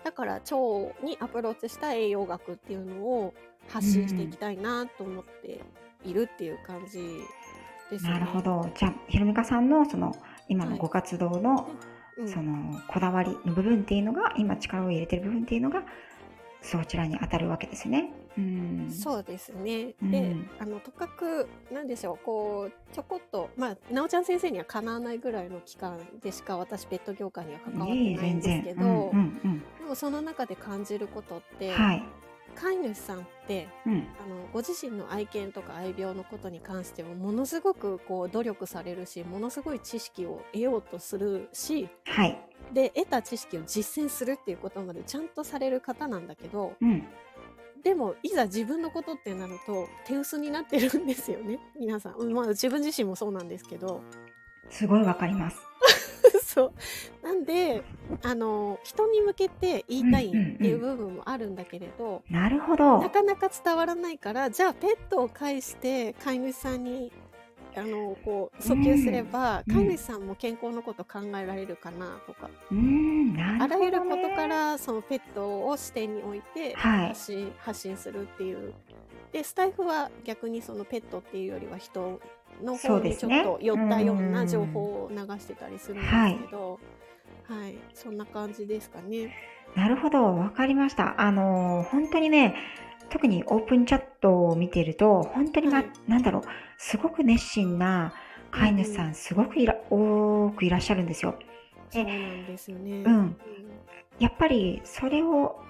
[0.04, 0.56] だから腸
[1.02, 3.34] にアプローチした栄養学っていうのを
[3.68, 5.60] 発信していきたいなと思って
[6.04, 7.00] いるっていう感じ
[7.90, 8.10] ですね。
[8.10, 8.70] なるほど。
[8.74, 10.14] じゃあ、ひろみかさんのその
[10.48, 11.68] 今のご活動の、
[12.16, 15.82] うんそのこだわりの部分っていうのが、今力を入れてる部分っていうのが、
[16.62, 18.12] そちらに当たるわけですね。
[18.36, 18.90] うん。
[18.90, 19.94] そうですね。
[20.02, 28.40] うんで、あのとかくなんでしょう、こうちょこっとまあなおちゃん先生にはかなわないぐらいの期間でしか私ペット業界には関わってないん。
[28.40, 31.74] ですけど、うんうんでもその中で感じることって、うん。
[31.74, 32.02] はい。
[32.54, 34.06] 飼い主さんってうん。
[34.24, 42.38] あのご自身の愛犬とか愛病のことに関してはものすごくこう努力されるしものすごい知識を得ようとするしはい。
[42.72, 47.04] で得た知識を実践するっていうことまでちゃんとされる方なんだけどうん。
[47.84, 51.60] でもいざ自分のことってなると手薄になってるんですよね。
[51.78, 54.00] 皆さん、うんまあ、自分自身もそうなんですけど。
[54.70, 55.58] すごいわかります。
[56.42, 56.72] そう。
[57.22, 57.82] なんで
[58.22, 63.02] あの人に向けて言いたいっていう部分もあるんだけれど、なるほど。
[63.02, 63.10] な。
[63.10, 67.12] かなか伝わらないからじゃあペットを介して飼い主さんに
[67.76, 69.74] あのこう訴求すれば、うん。
[69.74, 73.58] 飼い主さんも健康のこと考えられるかなとか、うん、ね。
[73.60, 77.08] あらゆることからそのペットを視点に置いてはい。
[77.08, 78.72] 発信,、発信するっていう。
[79.32, 82.20] でスタイフは逆にそのペットっていうよりは人
[82.62, 86.78] の方にちょっと寄ったよううなん情報を流してたりするんですけど、
[87.48, 87.76] はい。
[87.92, 89.34] そんな感じですかね。
[89.74, 91.20] なるほど、わかりました。
[91.20, 92.54] あのー本当にね、
[93.10, 95.86] 特にオープンチャットを見てると、本当に、まはい。
[96.06, 96.42] なんだろう、
[96.84, 98.12] すごく熱心な
[98.50, 101.34] 飼い主さん、すごくいら多くいらっしゃるんですよ。
[101.88, 103.02] そうなんですよね。
[103.04, 103.36] うん
[104.18, 105.60] やっぱりそれを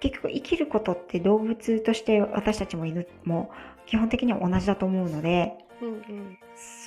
[0.00, 3.50] 結局生きることって動物として私たちも犬も
[3.86, 6.38] 基本的には同じだと思うので、うんうん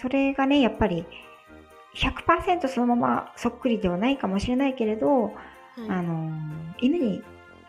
[0.01, 1.05] それがね、やっぱり
[1.95, 5.33] 100%そのままそっくりではないかもしれないけれど、はい
[5.89, 6.31] あの
[6.79, 7.23] 犬に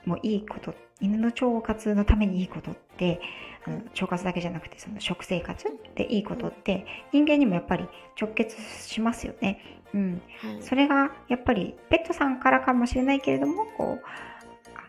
[0.05, 3.21] もいいこと犬の腸活のためにいいことって
[3.67, 7.89] あの腸活だけじゃなくてその食生活でいいことって人間にもやっぱり
[8.21, 9.81] 直結しますよね。
[9.95, 14.07] うん、はいそれがやっぱりペットさんからかもしれないけれどもこう
[14.75, 14.83] あ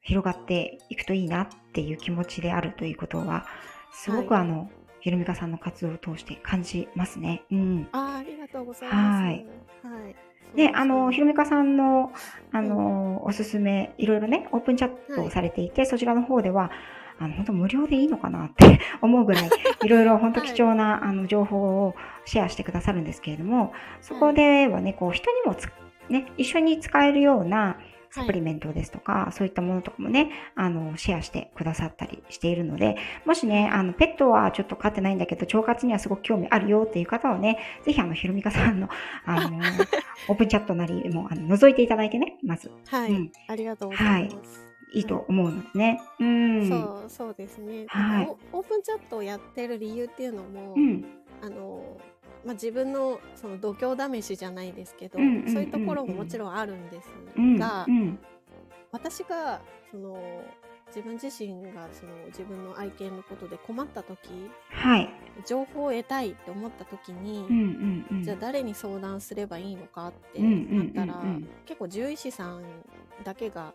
[0.00, 3.46] 広がっていくといいなっていう気持ちであるということは
[3.92, 7.42] すごく、はいあのひろみかさんの活動を通して感じますね。
[7.52, 9.22] うん、あーありがとうございます。
[9.22, 9.46] はい
[9.82, 10.16] はい。
[10.56, 12.12] で、あの、ひろみかさんの、
[12.52, 16.70] あの、おすすめ、いろいろね、オープンチャットをされていて、そちらの方では、
[17.18, 19.50] あの、本当無料でいいのかなって 思うぐらい、
[19.84, 25.68] いろいろ本当貴重な、あの、情報をシェアしてくださるんですけれども、そこではね、こう、人にもつ、
[26.08, 27.76] ね、一緒に使えるような、
[28.14, 38.88] サプリメントですとか、そういったものとかもね、あの、シェアしてくださったりしているので、もしね、あの、ペットはちょっと飼ってないんだけど、腸活にはすごく興味あるよっていう方はね、ぜひあの、ひろみかさんの、
[39.26, 39.58] あの、
[40.28, 43.32] オープンチャットなりも、あの、覗いていただいてね、まず、はい、うん。
[43.48, 44.60] ありがとうございます。
[44.70, 46.00] いいと思うのでね。
[46.20, 46.68] うん。
[46.68, 46.76] そ
[47.06, 51.04] うそうですね、はいおオープンチャットをやってる理由っていうのも、うん。
[51.42, 51.96] あの
[52.44, 57.58] まあ、自分のその度胸試しじゃないですけど、うんうんうんうんそういうところももちろんあるんですうん。
[57.58, 58.18] が、うん。
[58.92, 60.42] 私がその
[60.88, 65.08] 自分自身がその自分の愛犬のことで困った時はい。
[65.44, 68.22] 情報を得たいって思った時に、うんうんうん。
[68.22, 71.24] じゃあ誰に相談すればいいのかってうんうんうんうんなったら、
[71.64, 72.62] 結構獣医師さん
[73.24, 73.74] だけが、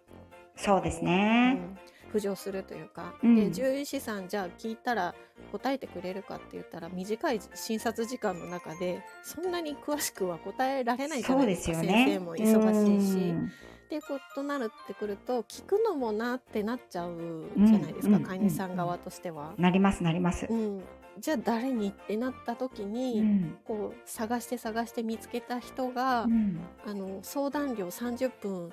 [0.60, 1.54] そうですうね。
[1.54, 1.78] ん
[2.12, 5.14] 浮上するというか、うんで獣医師さんじゃあ聞いたら
[5.52, 12.06] 答えてくれるかって言ったら短い診察時間の中でそんなに詳しくは答えられないじゃないですかすよね。
[12.06, 13.18] 先生も忙しいし。
[13.30, 13.52] うん
[13.86, 19.56] ってことになってくると聞くのもなってなっちゃうじゃないですか、うん飼い主さん側としては。
[19.58, 20.54] なります、なりますう。
[20.54, 20.84] ん、
[21.20, 23.58] じゃあ誰にってなった時に、うん。
[23.66, 28.72] こう探して探して見つけた人が、うんあの相談料30分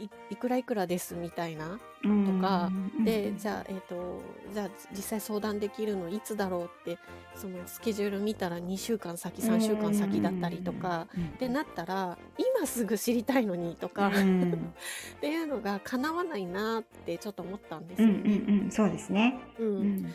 [0.00, 6.98] いいくらいくらですみたいな、うんとかうんでじゃあ,、えー、とじゃあ実際相談できるのいつだろうって
[7.34, 11.06] そのスケジュール見たら2週間先3週間先だったりとか。
[11.16, 14.52] うんでなったら今すぐ知りたいのにとか、うん
[15.18, 18.22] っていうのが叶わないなってちょっと思ったんですうんよね。
[18.24, 19.38] うんうん、そうですね。
[19.58, 19.66] うん。
[19.66, 20.14] うん。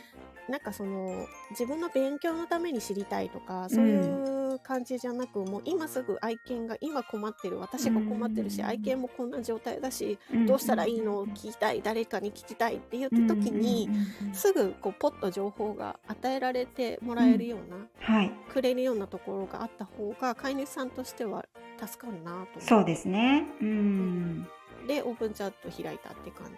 [0.50, 8.68] なんかその自分の勉強のために知りたいとかそういう感じじゃなくもう今すぐ愛犬が今困ってる私が困ってるし、うん。
[8.68, 10.46] 愛犬もこんな状態だし、うん。
[10.46, 11.20] どうしたらいいの？
[11.20, 11.82] を聞きたい。
[11.82, 13.90] 誰かに聞きたいって言った時に、
[14.34, 21.46] すぐこうポッと情報が与えられてもらえるような、はい、くれるようなところがあった方が飼い主さんとしては
[21.80, 23.46] 助かるなとそうですね。
[23.62, 24.48] うん。
[24.88, 26.54] でオープンチャット開いたって感じ。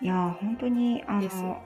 [0.00, 1.62] いやー本当にあの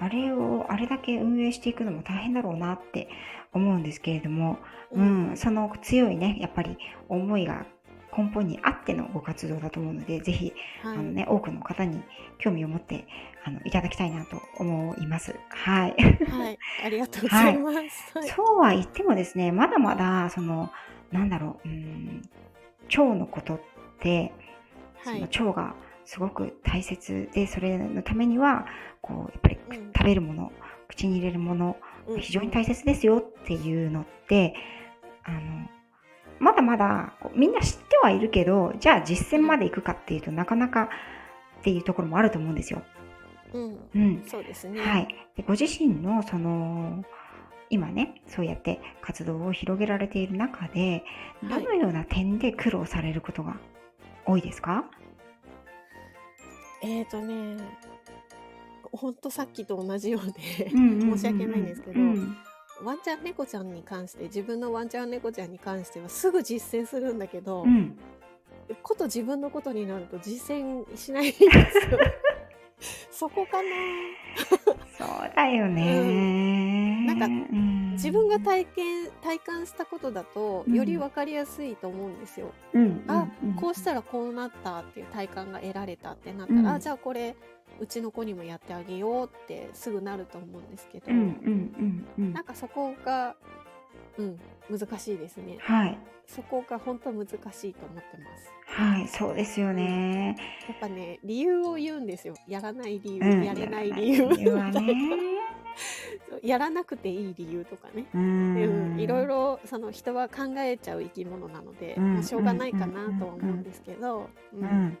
[0.00, 3.08] あれをあれだけ運営していくのも大変だろうなって
[3.52, 4.58] 思うんですけれども、
[4.90, 6.76] うん、その強いねやっぱり
[7.08, 7.66] 思いが
[8.16, 10.52] 根本にあってのご活動だと思うので、ぜひ
[10.82, 12.02] はいあのね多くの方に
[12.38, 13.06] 興味を持って
[13.44, 15.34] あのいただきたいなと思います。
[15.48, 15.94] はい。
[16.28, 18.18] はい、ありがとうございます。
[18.18, 20.70] はいそうは言ってもですね、まだまだその
[21.10, 22.22] なんだろう、うん、
[22.88, 23.60] 腸のことっ
[24.00, 24.32] て
[25.02, 25.74] そのはい腸が
[26.04, 28.66] すごく大切で、それのためには
[29.00, 30.52] こうやっぱりうん食べるもの、
[30.88, 34.54] 口に入れるものうん非常に大切ですよっていうのって、
[35.24, 35.38] あの
[36.40, 40.88] まだまだみんな知ってはいるけど、じゃあ実践まで行くかっていうとなかなか
[41.60, 42.82] っていうところもあると思うんですよ。
[43.52, 44.24] うん、うん。
[44.26, 44.80] そうですね。
[44.80, 45.08] はい。
[45.36, 47.04] でご自身のその
[47.70, 51.04] 今ね、そうやって活動を広げられている中で、
[51.44, 53.56] どはいのような点で苦労されることが
[54.26, 54.84] 多いですか？
[56.82, 57.56] えーとね、
[58.90, 62.36] ほんとさっきと同じようで、申し訳ないんですけど、うん
[62.84, 67.96] ワンちゃん猫ちゃんに関して自分のワンちゃん猫ちゃんに関してはすぐ実践するんだけど、うん
[68.82, 71.50] こと自分のことになると実践しないんですよ。
[73.10, 73.68] そこかな
[74.98, 75.84] そうだよね。
[75.94, 76.61] なん
[77.26, 82.52] かうん自分が体験体感したことだとうんより分かりやすいと思うんですよ。
[82.72, 87.36] うんあこうしたらこうなったっていう体感が得られたってなったら、うんあじゃあこれ
[87.80, 93.34] うちの子にもやってあげようってすぐなると思うんですけど、うなんかそこが、
[94.18, 94.38] うん、
[94.70, 95.58] 難しいですね。
[95.60, 97.34] はいそこが本当難し
[97.68, 98.52] いと思ってます。
[98.64, 100.36] はいそうですよね。
[100.68, 102.34] やっぱね理由を言うんですよ。
[102.46, 104.94] やらない理由、うんやれない理由理由はね。
[106.42, 108.06] やらなくていい理由とかね。
[108.14, 114.98] ううんんいろいろその人は考えちゃう生き物なので、うんまあしょうがないかなとは思うんですけど、ううんん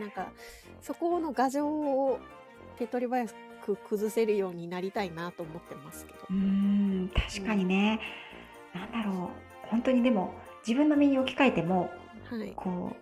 [0.00, 0.32] なんか
[0.80, 2.18] そこの牙城を
[2.78, 3.26] 手っ取り早
[3.64, 6.18] く崩せるようになりたいなと思ってますけど。
[6.30, 8.00] うん確かにね。
[8.74, 9.30] なんだろ
[9.64, 10.32] う本当にでも
[10.66, 11.90] 自分の身に置き換えても
[12.30, 12.52] はい。
[12.56, 12.96] こ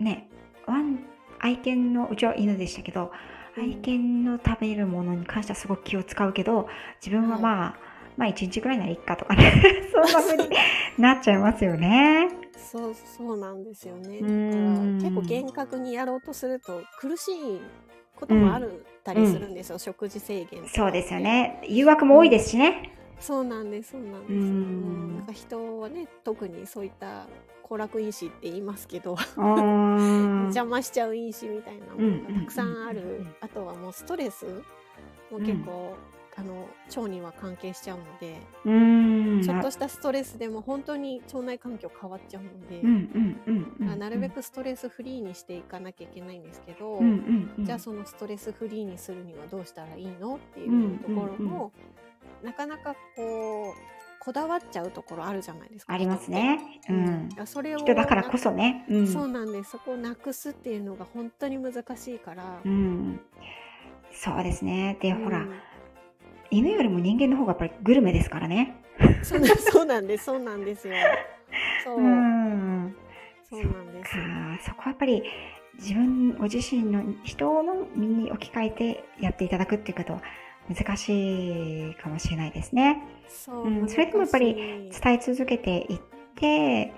[0.00, 0.28] うね
[0.66, 1.00] ワン
[1.40, 3.10] 愛犬のうちは犬でしたけどうん
[3.58, 6.68] 愛犬の食べるものに関してはすごく気を使うけど
[7.04, 7.74] 自分はまあ、
[8.16, 9.52] まあ1日ぐらいならいいかとかね
[9.92, 10.48] そんな風に
[10.98, 12.28] なっちゃいますよね。
[12.56, 14.18] そうそうなんですよね。
[14.20, 17.60] うだからん結構厳格にやろうとすると苦しい
[18.16, 21.20] こともあるたりするんですよ、食事制限そうですよ。
[21.20, 22.92] ね誘惑も多いですしね。
[23.20, 24.32] そうなんですそうなんです。
[24.32, 27.26] ううんんなんか人はね特にそういった
[27.68, 33.34] 行楽因子って言いますけど、邪魔しちゃう因子みたいなものがたくさんある、うんうんうんうん。
[33.40, 34.46] あとはもうストレス
[35.30, 35.96] も結構、
[36.36, 38.40] あの腸には関係しちゃうので、
[39.44, 47.64] ちょっとしたストレスでも本当に腸内環境変わっちゃうので、なるべくストレスフリーにしていかなきゃいけないんですけど、うんうんうん。
[47.64, 51.72] じゃあそのストレスフリーにするにはどうしたらいいのっていうところも、
[52.44, 53.97] なかなかこう
[54.28, 55.94] こだわっちゃうところあるじゃないですか。
[55.94, 56.60] ありますね。
[56.90, 56.92] う。
[56.92, 58.84] んうんそれを人だからこそね。
[58.90, 59.70] うんそうなんです。
[59.70, 62.60] そこをなくすっていうのが本当に難しいから。
[62.62, 63.20] うん
[64.12, 64.98] そうですね。
[65.00, 65.46] で、うんほら、
[66.50, 68.76] 犬よりも人間の方がやっぱりグルメですからね。
[69.22, 70.24] そうなんそうなんです。
[70.26, 70.94] そうなんですよ。
[71.82, 72.94] そう、ん。
[73.48, 74.10] そうなんです。
[74.12, 74.18] か、
[74.62, 75.22] そこはやっぱり
[75.78, 80.22] 自分ご自身の人の身に置き換えてやっていただくっていうことは
[80.68, 83.02] 難しいかもしれないですね。
[83.28, 86.00] そう、うんそれでもやっぱり伝え続けていっ
[86.36, 86.92] て、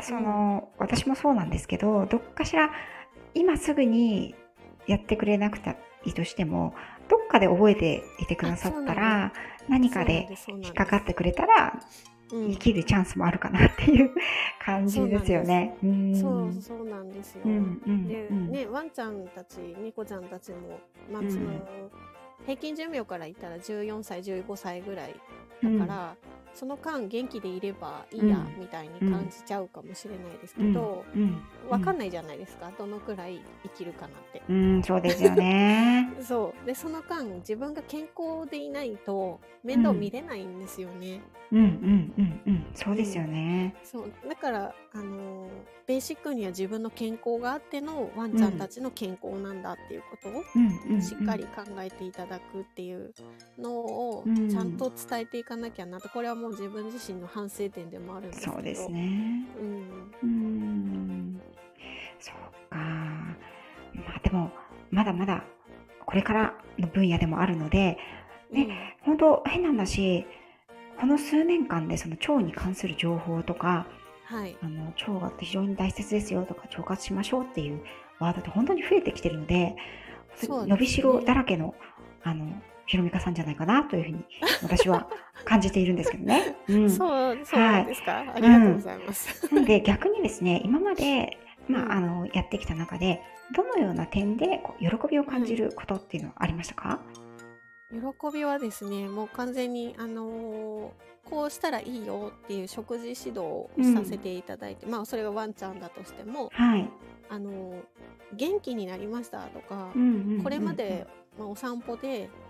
[0.00, 2.70] その、私もそうなんですけど、どっかしら
[3.34, 4.34] 今すぐに
[4.86, 6.74] やってくれなくていいとしても、
[7.08, 9.32] どっかで覚えていてくださったら、
[9.68, 11.80] 何かで引っかかってくれたら、
[12.32, 12.50] うん。
[12.52, 14.10] 生きるチャンスもあるかなっていう
[14.64, 15.76] 感じですよね。
[15.84, 16.16] うん。
[16.16, 17.42] そうそうなんですよ。
[17.44, 18.50] うんうんでうん。
[18.50, 20.80] ね、ワンちゃんたち猫ちゃんたちも、
[21.12, 21.30] まあうん。
[21.30, 21.50] その
[22.44, 25.14] 平均寿命から言ったら14歳15歳ぐらい
[25.62, 26.16] だから、
[26.54, 28.60] その間元気でいればいいや、うん。
[28.60, 31.42] みたいに感じちゃうかもしれないですけど、うん。
[31.68, 34.42] わかんないじゃないですかどのくらい生きるかなって。
[34.48, 36.12] うん、そうですよね。
[36.20, 36.66] そう。
[36.66, 41.20] でその間自分が健康でいないと面倒見れないんですよね。
[41.50, 41.58] うん。
[41.58, 42.14] うん。
[42.18, 42.40] うん。
[42.46, 43.74] うん、そうですよね。
[43.82, 44.12] そう。
[44.28, 45.48] だからあの
[45.86, 50.66] ベーシックには自分の健康があってのワンちゃんたちの健康なんだっていうことをうん。
[50.66, 50.94] うん。
[50.94, 51.02] うん。
[51.02, 53.12] しっかり考えていただくっていう
[53.58, 54.48] のをうん。
[54.48, 56.08] ちゃんと伝えていかなきゃなと。
[56.08, 59.46] これはも自分自身の反省点でもあるんですけどそうですね。
[59.58, 61.40] うんうん。
[62.20, 62.34] そう
[62.70, 62.76] か。
[62.76, 64.50] まあでも、
[64.90, 65.44] まだまだ
[66.04, 67.96] これからの分野でもあるので、
[68.50, 70.26] ね本当変な話、
[71.00, 77.82] この数年間でその腸に関する情報とか、うんはいあの腸が非常に大切ですよとか腸活しましょうっていう
[78.18, 79.76] ワードって本当に増えてきてるので、ね
[80.40, 81.74] 伸びしろだらけの
[82.22, 82.46] あの
[82.92, 84.24] ひろみかさんじゃないかなというふうに
[84.62, 85.08] 私は
[85.46, 86.56] 感じているんですけどね。
[86.68, 91.38] うん、そうそうなんですか、ありがとうございます、なので逆にですね今まで、
[91.68, 91.92] まあ、うん。
[91.92, 93.22] あのやってきた中で
[93.56, 97.00] どのような点でこう喜びを感じることっていうのはありましたか、
[97.90, 97.98] 喜
[98.30, 100.90] びはですねもう完全にあのー
[101.30, 106.90] こうしたらいいよっていう食事指導をさせていただいて、まあそれがワンちゃんだとしてもはい、
[107.30, 107.82] あのー
[108.34, 111.06] 元気になりましたとか、うんうんうんうんこれまで、
[111.38, 112.41] まあ、お散歩でうん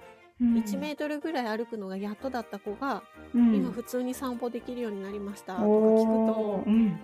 [0.43, 3.03] 1メートルぐらい歩くのがやっとだった子が、
[3.35, 3.55] うん。
[3.55, 6.99] 今普通に散歩できるようになりましたとか聞くとうん、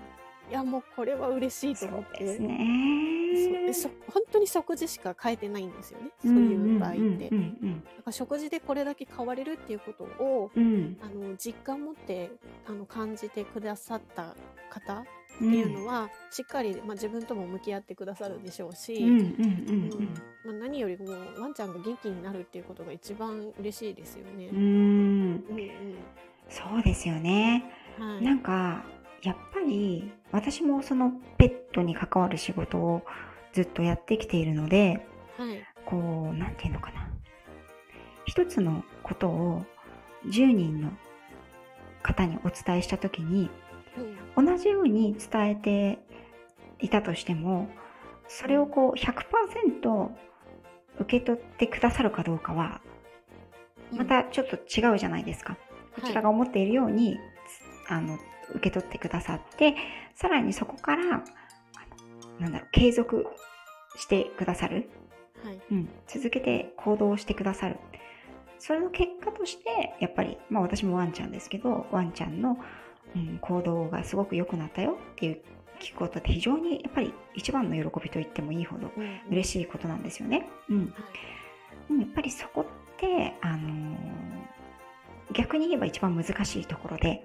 [0.51, 2.25] いやもうこれは嬉しいとそ思って。
[2.25, 3.93] うですね。
[4.13, 6.11] 本当に食事しか変えてないんですよね。
[6.23, 7.31] そういう場合って。
[7.31, 7.37] だか
[8.07, 12.31] ら食事でこれだけ変われるっていうことをあの実感持って
[12.67, 14.35] あの感じてくださった
[14.71, 15.05] 方
[15.41, 19.23] っうんていうのは、しっかり、まあ、自分とも向き合ってくださるでしょうし、うんうんうんう
[20.03, 20.15] ん。
[20.45, 24.49] まあ、何よりもワンちゃんが元気になるっていうことが一番嬉しいですよね。
[24.49, 25.45] うん。
[26.49, 27.65] そうですよね。
[27.99, 28.85] うんはい、なんか
[29.23, 33.03] やっぱり私もそのペットに関わる仕事を
[33.53, 35.59] ずっとやってきているのではい。
[35.85, 37.09] こうなんていうのかな。
[38.25, 39.65] 一つのことを
[40.27, 40.91] 10人の
[42.03, 43.51] 方にお伝えした時にうん
[44.39, 45.99] 同じように伝えて
[46.79, 47.69] いたとしても
[48.29, 50.09] それをこう100%
[51.01, 52.81] 受け取ってくださるかどうかは
[53.93, 55.57] またちょっと違うじゃないですか。
[55.95, 57.19] こちらが思っているように、
[57.89, 58.19] あの
[58.51, 59.75] 受け取ってくださって
[60.15, 61.25] さらにそこから
[62.39, 63.27] なんだろう継続
[63.97, 64.91] してくださる、
[65.43, 65.61] はい。
[65.73, 67.79] うん、続けて行動してくださる。
[68.59, 72.59] それの結果としてやっぱり、まあ、私もワンちゃんですけどワンちゃんの、
[73.17, 75.41] うん、行動がすごく良くなったよっていう
[75.81, 79.03] 聞くことって非常にやっぱり一番の喜びと言ってもいいほどうん。
[79.03, 80.49] うん嬉しいことなんですよね。
[80.69, 80.89] うん、はい。
[81.89, 83.97] でもやっぱりそこって、あのー
[85.35, 87.23] 逆に言えば一番難しいところで、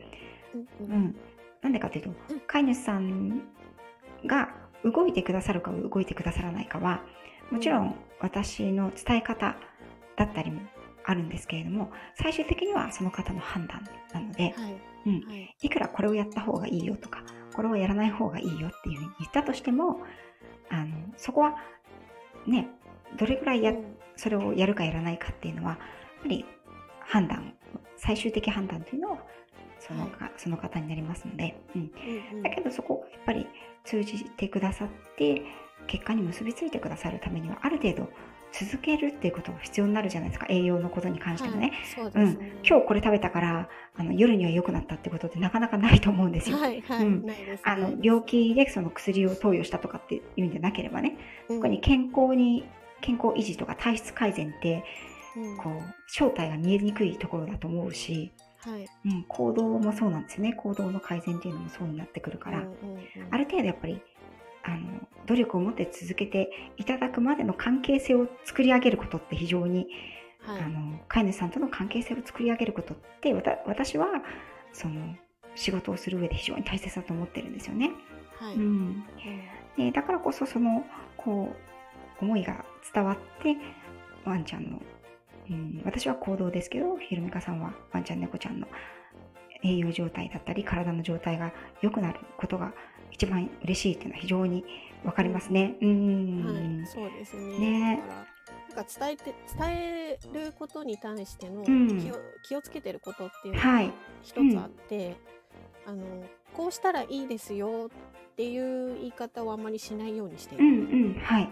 [0.53, 0.93] うんうん。
[0.93, 1.15] うん、
[1.61, 2.39] なんでかというと、うん。
[2.41, 3.43] 飼い主さん
[4.25, 4.49] が
[4.83, 7.01] 動いてくださるか動いてくださらないかは
[7.51, 9.55] もちろん私の伝え方
[10.15, 10.61] だったりも
[11.05, 14.53] あるんですけれども最終的にはその方の判断なので、はい
[15.05, 15.55] うん、はい。
[15.61, 17.23] いくらこれをやった方がいいよとか
[17.53, 20.01] これをやらない方がいいよっていうふうに言ったとしても
[20.69, 21.55] あのそこは
[22.47, 22.67] ね
[23.17, 23.97] どれぐらいやうん。
[24.15, 25.79] それをやるかやらないかっていうのはやっ
[26.21, 26.45] ぱり
[26.99, 27.53] 判断
[27.97, 29.17] 最終的判断というのは
[29.79, 32.43] そのか、その方になりますので、うん、うんうん。
[32.43, 33.47] だけどそこをやっぱり
[33.83, 34.87] 通じてくださっ
[35.17, 35.41] て
[35.87, 38.09] 結果に結びついてくださるためにはある程度
[38.53, 40.45] 続けるっていうことが必要になるじゃないですか。
[40.47, 42.37] 栄養のことに関してもね、はいそうです。
[42.37, 46.57] ね今日これ食べたからあの夜には良くなったってことってなかなかないと思うんですよ。
[46.57, 47.25] はいはい、うん。
[47.63, 51.17] あの病気でその薬を投与したとかっていうんじゃなければね、
[51.49, 51.57] うん。
[51.57, 52.63] 特に健康に
[53.01, 54.83] 健康維持とか体質改善って
[55.35, 55.57] うん。
[55.57, 58.87] こう正体が見えにくいところだと思うし、はい。
[59.05, 60.53] うん、行動もそうなんですよね。
[60.53, 62.73] 行動の改善っていうのもそうになってくるから、うんうんうん。
[63.31, 64.01] ある程度やっぱり
[64.63, 69.87] あの努力を持って続けていただくまでの関係性を作り上げることって非常に、
[70.39, 70.61] はい。
[70.61, 73.33] あの飼い主さんとの関係性を作り上げることって
[73.65, 74.07] 私は
[74.73, 75.15] その
[75.55, 77.91] 仕事をする上で非常に大切だと思ってるんですよね。
[78.39, 79.03] はい、うん、うん
[79.77, 80.85] でだからこそその
[81.17, 81.55] こ
[82.21, 83.57] う思いが伝わって
[84.25, 84.81] ワンちゃんの、
[85.49, 88.67] うん、私は行動ですけどひろみかさんはワンちゃん猫ちゃんの
[89.63, 92.73] 栄養状態だったり体の状態が良くなることが
[93.13, 94.65] 一番嬉しいっていうのは非常に
[95.03, 95.75] 分かりますね。
[95.81, 97.59] うん、はい、そうですね。
[97.59, 103.93] ねだからなんか伝えて伝えることに対してのうん気を,、気をつけてることっていうのはいが
[104.23, 105.15] 一つあって、
[105.85, 106.03] あの
[106.53, 110.97] こうしたらいいですよっていう言い方をあんまりしないようにしていうんる。
[110.97, 111.49] うんはい。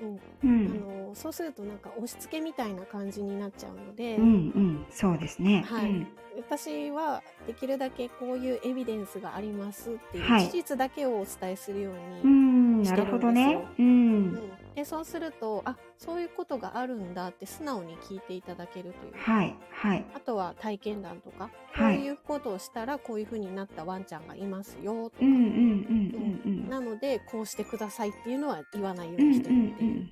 [0.00, 0.14] うん。
[0.14, 4.86] うあんのそうするとなんか押し付けみたいな感じになっちゃうので、うんうん。
[4.90, 5.64] そうですね。
[5.66, 5.90] はい。
[5.90, 6.06] うん。
[6.36, 10.44] 私はできるだけこういうエビデンスがありますっていうはい。
[10.44, 11.90] 事実だけをお伝えするよ
[12.22, 13.46] うに、してるんるほどね。
[13.46, 13.68] ですよ。
[13.78, 13.86] うん。
[13.86, 13.88] う
[14.28, 19.12] んでそうするとあそういうことがあるんだって素直に聞いていただけるという。
[19.12, 20.06] か、はいはい。
[20.14, 21.96] あとは体験談とか、はい。
[21.96, 30.10] こういうことをしたらこういう風になったワンちゃんがいますよとか、うんうんうんうんうんなのでこうしてくださいっていうのは言わないよううんうにしてるっていう、ん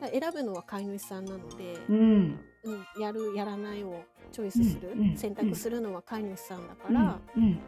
[0.00, 1.98] だから選ぶのは飼い主さんなので、うん。
[1.98, 2.40] うん
[2.96, 4.00] うん、やるやらないを
[4.30, 7.58] チョイスする、うんうん選択するのは飼い主さんだから、うん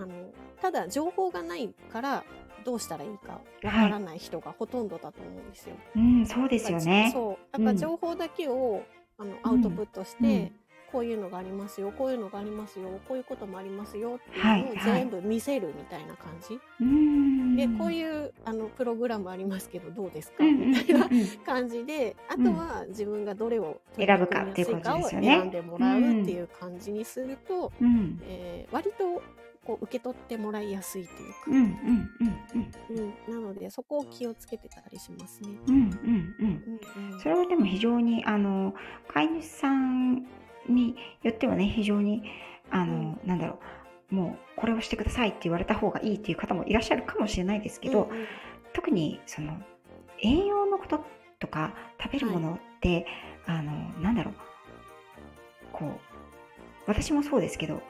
[0.00, 2.24] あのただ情報がないから
[2.64, 5.76] どうしたらいいかわからない人がほとんどだと思うんですよ。
[5.96, 7.10] うん、そうですよね。
[7.12, 7.64] そうやっうん。
[7.66, 8.82] ぱ情報だけを、
[9.18, 10.52] あのアウトプットして、うん。
[10.92, 14.78] こういうのがありますよこういうのがありますよこういうこともありますよっていうのをはいはい。
[15.02, 17.54] 全部見せるみたいな感じ、うん。
[17.54, 25.26] でこういうあのプログラムありますけどどうですか、うんうんみたいなうんうん感じであとは自分がどれを選ぶかっていうことですよね。
[25.28, 28.20] 選んでもらうっていう感じにすると、うん。
[28.24, 29.22] えー割と
[29.64, 33.42] こう受け取ってもらいやすいというか、うんうんうんうん。
[33.42, 35.50] なのでそこを気をつけてたりしますね。
[35.66, 36.80] うんうんうん。
[36.96, 37.20] うんうん。
[37.20, 38.74] それはでも非常にあの
[39.08, 40.26] 飼い主さん
[40.68, 42.22] によってはね非常に
[42.70, 43.58] あの、なんだろ
[44.12, 44.14] う。
[44.14, 48.26] もうこれをしてくださいって言われた方がいいっていう方もいらっしゃるかもしれないですけど、うんうん。
[48.72, 49.56] 特にその
[50.20, 51.04] 栄養のこと
[51.38, 53.06] とか食べるものって、
[53.46, 54.34] あのなんだろう。
[55.72, 55.90] こう
[56.86, 57.82] 私もそうですけどはい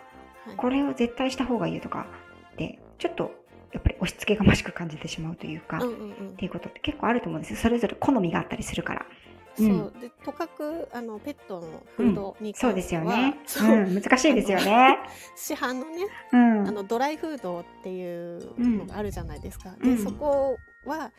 [0.56, 2.06] これを絶対した方がいいよとか
[2.52, 3.32] ってちょっと
[3.72, 9.06] やっぱり押し付けがましく感じてしまうというか、っうんうんうんていうことって結構あると思うんですよそれぞれ好みがあったりするから。
[9.06, 13.38] うんそうでとかくあのペットのフードにそうで関しては、すよね。
[13.46, 14.98] そううん、難しいですよね。
[15.36, 16.68] 市販のねうん。
[16.68, 19.74] あのドライフードっていうのがあるじゃないですか。
[19.78, 21.10] うんでそこは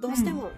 [0.00, 0.50] どうしても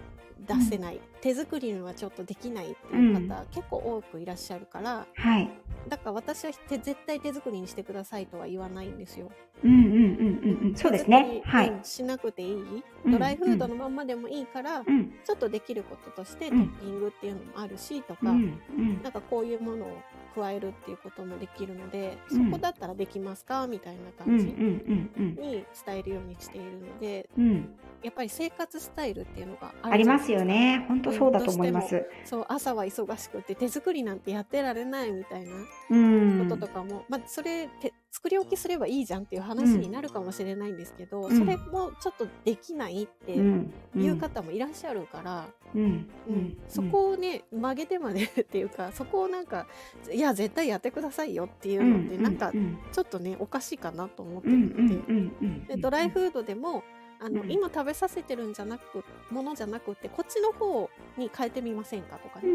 [0.47, 5.49] 出せない、手作りにはちょっっとできないっていう方、結構多くいらっしゃるからはい。
[5.87, 9.31] だから私は手絶対手作りにしてくださいとは言わないんですよ。
[9.63, 10.75] うんうんうんうんうん。
[10.75, 11.41] そうですね。
[11.45, 11.69] はい。
[11.69, 12.83] うんしなくていい？
[13.05, 15.13] うんドライフードのまんまでもいいから、うん。
[15.23, 19.97] ちょっとできることとしてうんトッピングっていうのもあるしとか、うんうんなんかこういうものを
[20.39, 23.67] 加えるっていうこともできるので、うんそこだったらできますか？
[23.67, 27.75] みたいな感じに伝えるようにしているのでうん。
[28.01, 30.85] やっぱり生活スタイルっていうのがあありますかよね。
[30.87, 32.05] 本当そうだと思います。
[32.23, 35.51] そう朝は忙しくて手作りなんてやってられないみたいな
[35.89, 36.47] うん。
[36.49, 41.37] こととかも、まあそれて作り置きすればいいじゃんっていう話になるかもしれないんですけど、うん。
[41.37, 43.73] それもちょっとできないってうん。
[43.95, 45.81] いう方もいらっしゃるから、うん。
[45.81, 46.09] うん。
[46.27, 46.57] うん。
[46.67, 49.67] そこをね曲げてまでっていうか そこをなんか
[50.11, 52.35] いや絶対やってくださいよっていうのってなん。
[52.35, 52.77] かうん。
[52.91, 54.69] ちょっとねおかしいかなと思ってうん。
[54.69, 55.75] るので。
[55.75, 56.83] でドライフードでも
[57.19, 57.51] あの、うん。
[57.51, 62.49] 今食べさせてるんじゃなくものじゃなくてこっちの方に変えてみませんかとかね、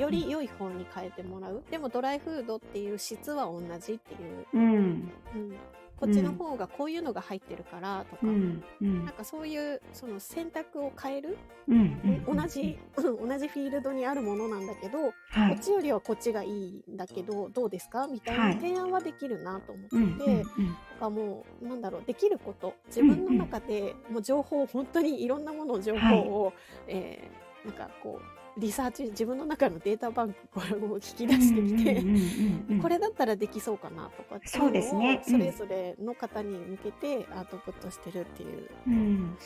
[0.00, 1.62] より良い方に変えてもらう。
[1.70, 5.10] でもドライフードっていう質は同じっていう、うん。
[5.34, 5.56] うん、
[5.98, 8.62] こっちの方がこういうのが入ってるからとか、うん。
[8.82, 9.04] うん。
[9.06, 11.38] なんかそういうその選択を変える、
[11.68, 11.78] うん
[12.26, 12.36] うん。
[12.36, 15.54] 同じ、 同じフィールドにあるものなんだけど、はい。
[15.54, 15.58] こっ。
[15.58, 18.06] ちよりはこっちがいいんだけどどうですか？
[18.08, 18.54] みたいはない。
[18.56, 20.76] 提案はできるなと思ってうんて、うんうん。
[21.00, 22.74] かもうなんだろうできること。
[22.88, 26.52] 自分の中でもう情報本当にいろんなものの情報を、
[26.88, 35.22] えーなんかこうリサーチ自分の中のデータバンクからもう引き出してきて、うんうんうんうんこれだったらできそうかなとかそうですね。
[35.26, 38.68] うんそれぞれの方に向けてアウトプットしてるっていう。
[38.86, 38.94] うん。
[38.94, 39.36] うん。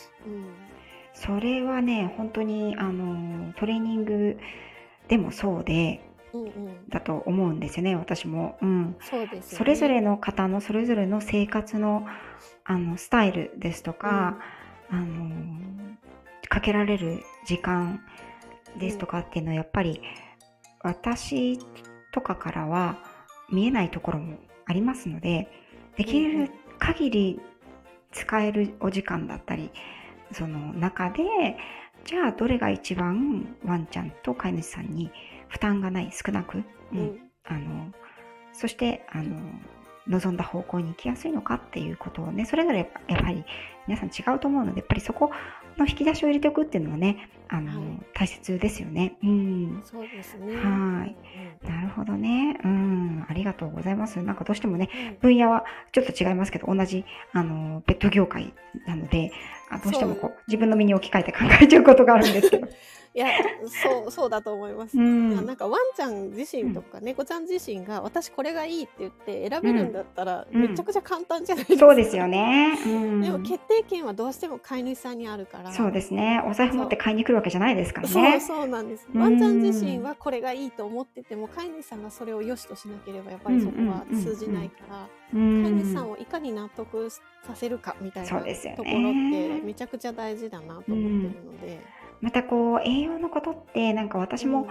[1.14, 4.38] それはね本当にあのトレーニング
[5.08, 6.00] でもそうで
[6.32, 12.06] うんうん、だと思うんですよね私も、うん、そうですそれぞれの方のそれぞれの生活の
[12.64, 14.38] あのスタイルですとか、
[14.90, 15.34] あの
[16.48, 18.00] かけられる時間
[18.78, 20.00] ですとかっていうのはやっぱり
[20.82, 21.58] 私
[22.12, 22.98] とかからは
[23.50, 25.48] 見えないところもありますので
[25.96, 27.40] できる限り
[28.12, 29.70] 使えるお時間だったり
[30.32, 31.24] その中で
[32.04, 35.10] じゃあどれが一番ワンちゃんと飼い主さんに
[35.48, 36.62] 負担がない少なく、
[36.92, 36.98] うん。
[36.98, 37.92] うんあの
[38.52, 39.36] そしてあの
[40.08, 42.88] 望んだ方向に行きやすいのかっていうことをねそれぞれやっ
[43.20, 43.44] ぱり
[43.86, 45.30] 皆さん違うと思うのでやっぱりそこ
[45.80, 49.16] の引き出しを入れておくっていうのはねあの、はい大切ですよね。
[49.22, 51.16] うんそうですねはい
[51.64, 52.58] うんなるほどね。
[52.62, 54.20] うん、ありがとうございます。
[54.20, 54.90] なんかどうしてもね、
[55.22, 58.52] うん分野はちょっと違いますけど、同じ、あの、ペット業界
[58.86, 59.32] なので、
[59.70, 62.68] あどうしてもこう、自分の身に置き換えて考えちゃうことがあるんですけど。
[63.12, 63.28] いや
[63.68, 64.96] そう そうだと思います。
[64.96, 65.44] うん。
[65.46, 71.86] なんかワンちゃん自身とか猫ちゃん自身が私これがいいって言って選べるんだったらうんめちゃくちゃ簡単じゃないですか。
[71.86, 72.78] そうですよね。
[72.86, 73.20] うん。
[73.20, 75.72] でも決定権はどうしても飼い主さんにあるから。
[75.72, 76.42] そうですね。
[76.46, 78.40] お財布持って買いに来るわけじゃないですからそうね。
[78.40, 79.08] そうなんです。
[79.12, 87.20] うんワンちゃん自身はこれがいいと思ってても飼い主さんがそれを良しとしなければやっぱりそこは通じないから、うん飼い主さんをいかに納得さ
[87.54, 91.99] せるかみたいなところってめちゃくちゃ大事だなと思ってるので。
[92.20, 94.68] またこう、栄養のことって、なんか私も、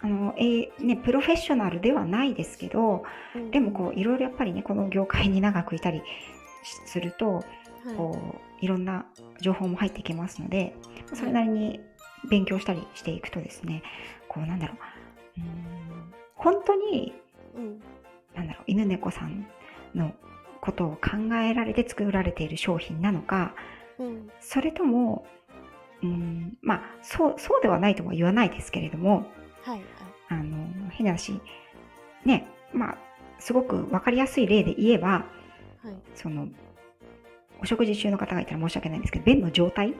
[0.00, 3.04] あの、えね、プロフェッショナルではないですけど、
[3.34, 3.50] うん。
[3.50, 6.02] でもこう、いろいろやっぱりね、この業界に長くいたり
[6.86, 7.44] すると、
[7.84, 7.96] はい。
[7.96, 8.16] こ
[8.60, 9.06] ういろんな
[9.40, 10.74] 情報も入ってきますので
[11.14, 11.80] それなりに
[12.30, 13.82] 勉強したりしていくとですね
[14.28, 14.74] こうなんだろ
[15.36, 15.40] う。
[15.40, 17.12] うーん本当に
[17.56, 17.82] うん。
[18.34, 19.46] なんだろう犬猫さん
[19.94, 20.12] の
[20.60, 23.54] ことを考えられて作られている商品なのか
[23.98, 24.30] うん。
[24.40, 25.26] それとも
[26.02, 26.58] うん。
[26.62, 29.26] まあそうそうではないとは言わないですけれども
[29.62, 29.82] はいはい。
[30.28, 31.40] あの変な話
[32.24, 32.98] ねまあ
[33.38, 35.26] すごく分かりやすい例で言えば
[35.82, 35.96] はい。
[36.14, 36.48] その
[37.60, 39.94] お食事中の方がいたら申し訳ないんですけど便の状態っ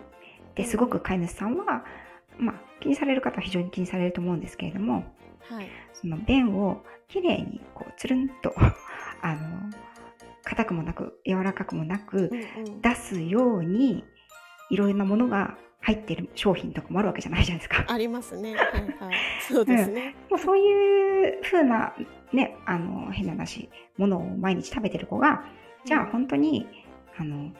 [0.54, 1.84] てすごく飼い主さんは、
[2.36, 5.04] まあ、気にされる方は非常に気にされると思うんですけれども
[5.48, 5.68] はい。
[5.92, 8.54] その便をきれいにこうつるんと
[9.22, 9.40] あの
[10.44, 12.80] 硬くもなく柔らかくもなくうんうん。
[12.80, 14.04] 出すように
[14.70, 17.84] いろいろなものが入ってる商品とかもあるわけじゃないじゃないですか。
[17.88, 18.54] ありますね。
[18.54, 18.66] はい
[18.98, 19.16] はい。
[19.48, 20.14] そうですね。
[20.30, 21.92] もうそういう風な
[22.32, 23.68] ねあの変な話
[23.98, 25.44] ものを毎日食べてる子が
[25.84, 26.66] じゃあ本当に
[27.18, 27.50] あの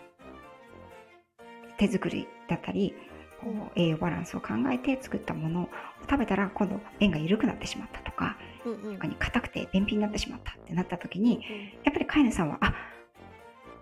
[1.79, 2.95] 手作りだったり
[3.41, 5.68] こう栄養バランスを考えて作ったものを
[6.09, 8.95] 食べたら今度便が緩くなってしまったとかうんうん。
[8.99, 11.41] 他に硬くて便秘になってしまったってなった時にうん
[11.85, 12.75] やっぱり飼い主さんはあ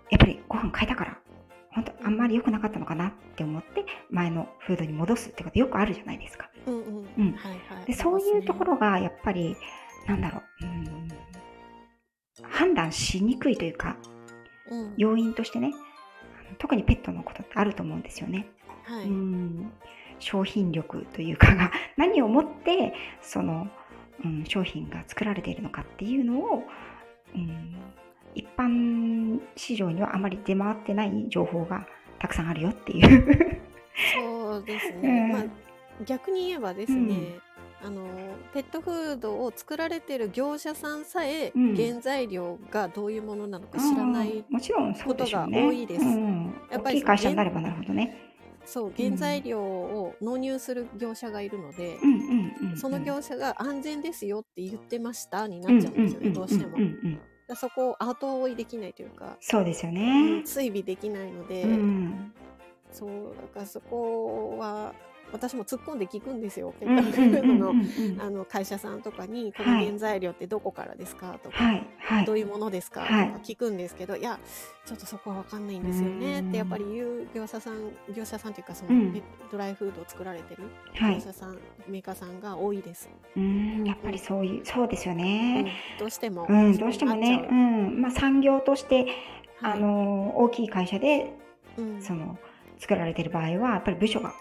[0.09, 1.17] やっぱりご飯変えたから
[1.73, 6.49] 本当あんまり良くなかったのかなって思って前のフードに戻すってことよくあるじゃないですか。
[7.93, 9.55] そういうところがやっぱり
[10.07, 10.65] なんだろう。
[10.65, 11.07] うん。
[12.43, 13.97] 判断しにくいというか
[14.69, 14.93] うん。
[14.97, 15.73] 要因としてね
[16.57, 18.47] 特にペットのことってあると思うんですよね。
[18.83, 19.05] はい。
[19.05, 19.71] うん。
[20.19, 23.67] 商品力というかが 何をもってその、
[24.23, 26.63] うん、商品が作られているのかっていうのを、
[27.33, 27.75] うん、
[28.35, 31.85] 一般市場にはあまり出回ってない情報が
[32.19, 33.61] たくさんあるよっていう。
[34.15, 35.01] そうですうん。
[35.01, 35.43] ね、まあ、
[36.05, 37.39] 逆に言えばですね、
[37.83, 38.05] あの
[38.53, 41.75] ペットフードを作られてる業者さんさえ、うん。
[41.75, 44.43] 原材料がどういうものなのか知らない。
[45.05, 46.05] ことが多いです。
[46.05, 48.31] うん、やっぱり大きい会社になればなるほどね。
[48.65, 56.77] そう原材料を納入する業者がいるので、うんうんうんうん、その業者が安全ですよって言ってましたになっちゃうんですよね、どうしても、
[57.55, 60.43] そこを後追いできないというか、そうですようんね。
[60.43, 62.33] 追尾できないので、うん
[62.91, 64.93] そうだからそこは
[65.31, 66.73] 私も突っ込んで聞くんですよ。
[66.79, 67.73] ペットフードの
[68.23, 72.25] あの会社さんとかに「こはいの原材料ってどこからですか?」とか、はいはい。
[72.25, 73.27] どういうものですか?」とかはい。
[73.43, 74.39] 聞くんですけど、い、や
[74.85, 76.49] ちょっとそこは分かんないんですよねうん。
[76.49, 77.75] ってやっぱり言う業者さん
[78.15, 79.11] 業者さんというかその、うん。
[79.13, 79.21] ペッ
[79.51, 80.63] ドライフードを作られてる
[80.95, 81.15] はい。
[81.15, 81.57] 業者さん、
[81.87, 83.09] メーカーさんが多いです。
[83.35, 85.19] うんやっぱりそういうそうですようん。
[85.19, 85.73] ね。
[85.99, 89.07] どうしても、うん、どうしてもね、そうん、まあ産業として
[89.61, 91.33] あの大きい会社ではい
[91.77, 92.01] うん。
[92.01, 92.37] その
[92.77, 94.33] 作られている場合はやっぱり部署が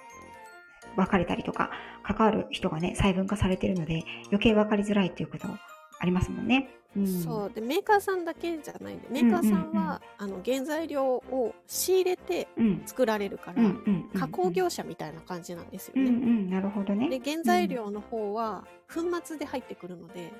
[0.96, 1.70] 分かれたりとか
[2.02, 5.46] 関わる人がね細分化されているので余計分かりづらいっていうこと
[6.00, 6.70] ありますもんね。
[6.96, 7.52] うん、そう。
[7.54, 13.62] でメーカーさんだけじゃないんでメーカーさんは、あの原材料を仕入れてうん、作られるから、
[14.18, 16.02] 加工業者みたいな感じなんですよね。
[16.02, 17.08] うんうんなるほどね。
[17.08, 20.32] で原材料の方は粉末で入ってくるので、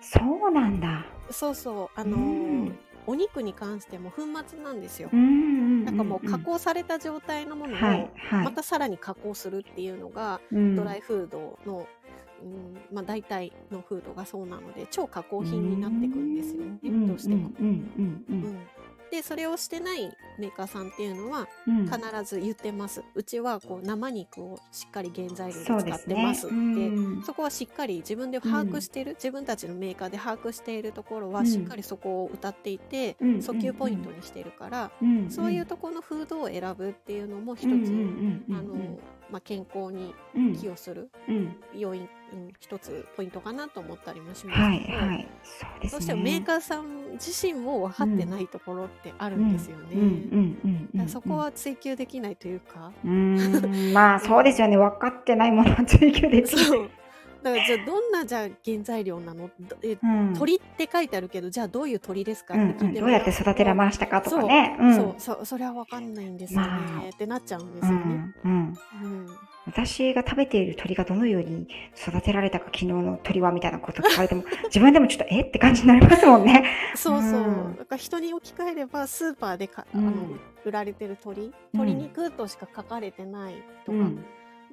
[0.00, 1.06] そうなんだ。
[1.30, 2.00] そうそう。
[2.00, 5.10] あのーうんお肉に関しても粉末なんですよ。
[5.12, 10.74] なんかもう加工された状態のものをまたさらに加工するっていうのがうん。
[10.76, 11.86] ドライフードの、
[12.42, 17.50] うんまあ、大体のフードがそうなので超加工品になってくんですよね、うんどうしても。
[17.60, 18.58] うんうんうんうん
[19.14, 21.86] でそれをしてないメーカーさんっていうのはうん。
[21.86, 26.54] 必ず言ってます、うちはこう生肉をしっかり原材料でそう使ってますって。
[26.54, 27.22] うん。
[27.22, 31.32] そこはしっかり自分で把握している、自分たちのメーカーで把握しているところうん。
[31.34, 33.28] はしっかりそこを歌っていて、うん。
[33.36, 35.30] 訴求ポイントにしているから、うん。
[35.30, 38.56] そういうところのフードを選ぶっていうのも一つ、うんうんうんうん。
[38.56, 38.98] あの
[39.30, 40.54] まあ、健康にうん。
[40.54, 41.56] 寄与するうん。
[41.74, 44.60] 要因、うん、一つポイントかなと思ったりもします。
[44.60, 45.28] はいけど、はい。
[45.42, 45.90] そうですね。
[45.90, 51.08] どうしてもメーカーさん自身も分かってないところってあるんですよね。
[51.08, 54.76] そこは追求できないというか、うまあそうですよね。
[54.76, 57.03] 分かってないものは追求できない。
[57.44, 59.50] だからじゃあどんなじゃあ原材料なの？
[59.60, 60.34] どえうん。
[60.36, 63.00] 鳥って書いてあるけどじゃあどういう鳥ですかうんって聞いてもうん。
[63.00, 64.76] どうやって育てられましたかとかね。
[64.96, 65.14] そう。
[65.18, 65.44] そう。
[65.46, 67.08] それは分かんないんですよね、まあ。
[67.10, 68.34] ってなっちゃうんでうんすよね。
[68.44, 68.74] うん。
[69.66, 71.66] 私が食べている鳥がどのように
[71.96, 76.64] 育てられたか昨日の鳥はみたいなこと聞かれても 自分でもちょっとえって感じになりますもんね。
[76.94, 80.12] そうそう、うんだから人に置き換えればスーパーでか、うんあの
[80.66, 83.54] 売られてる鳥鶏肉としか書かれてない
[83.86, 84.24] とか、うん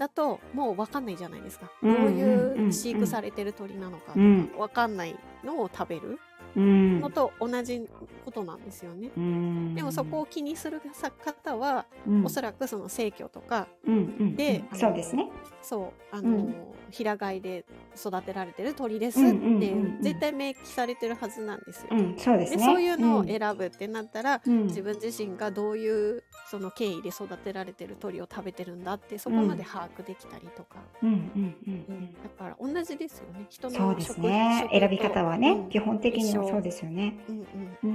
[0.01, 4.51] だともう分かんないじゃないですか、うんどういう飼育されてる鳥なのかとか、うん。
[4.57, 6.07] 分かんないのを食べる。
[6.07, 6.19] うん
[6.55, 7.87] のと同じ
[8.25, 9.09] ことなんですよね。
[9.15, 9.75] うん。
[9.75, 10.81] でもそこを気にする
[11.23, 12.25] 方は、うん。
[12.25, 15.29] おそらくその生協とかうんうんでうんそうですね。
[15.61, 16.55] そうあの、うん。
[16.91, 17.63] 平飼いで
[17.95, 21.87] 育てられてる鳥ですって絶対明記されてるはずなんですよ。
[21.91, 22.57] うん、そうですね。
[22.57, 23.27] でそういうのをん。
[23.27, 24.67] 選ぶってなったら、うん。
[24.67, 31.95] 自分自身がどういうその経緯で育てられてる鳥を食べてるんだってそこまで把握できたりとか、うんうんうんうん。
[31.95, 32.13] うん。
[32.21, 33.45] だから同じですよね。
[33.49, 34.67] 人のそうです食ね。
[34.71, 35.69] 選び方はね、うん。
[35.69, 37.13] 基本的には一緒そうですよね。
[37.27, 37.45] うん
[37.83, 37.93] うんう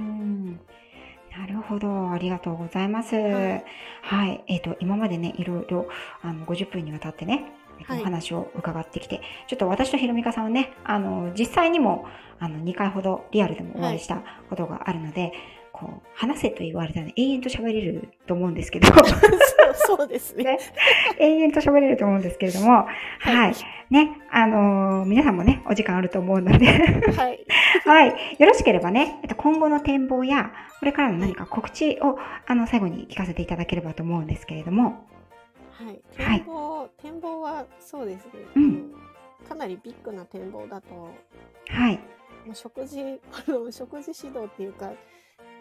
[0.53, 0.59] ん。
[1.37, 2.11] なるほど。
[2.11, 3.15] ありがとうございます。
[3.15, 3.61] は
[4.01, 4.53] はいい。
[4.55, 5.87] えっ、と、今までね、いろいろ、
[6.21, 7.51] あの、50分にわたってね、
[7.89, 12.05] お話を伺ってきて、ちょっと私とひろみかさんはね、あの、実際にも、
[12.39, 15.31] あの、2回ほどリアルでもお会いしたことがあるので、
[15.71, 18.87] こう、話せと言われたら、ね、永遠と喋れると思うんですけど、
[19.85, 20.43] そうですね。
[20.43, 20.59] ね
[21.19, 22.87] 永遠と喋れると思うんですけれども、
[23.19, 23.53] はい。
[23.89, 27.45] ね、あのー皆さんもね、お時間あると思うので、はい。
[27.85, 28.35] はい。
[28.37, 35.07] よろしければね、えっと今後の展望や、これからの何か告知を、あの、最後に聞かせていただければと思うんですけれども、
[35.71, 36.01] はい。
[36.21, 38.31] はい展望、展望はそうですね。
[38.55, 38.93] うん
[39.47, 41.15] かなりビッグな展望だと、も
[41.69, 41.99] はい。
[42.49, 42.99] う食事、
[43.47, 44.97] あの食事指導っていうか、ん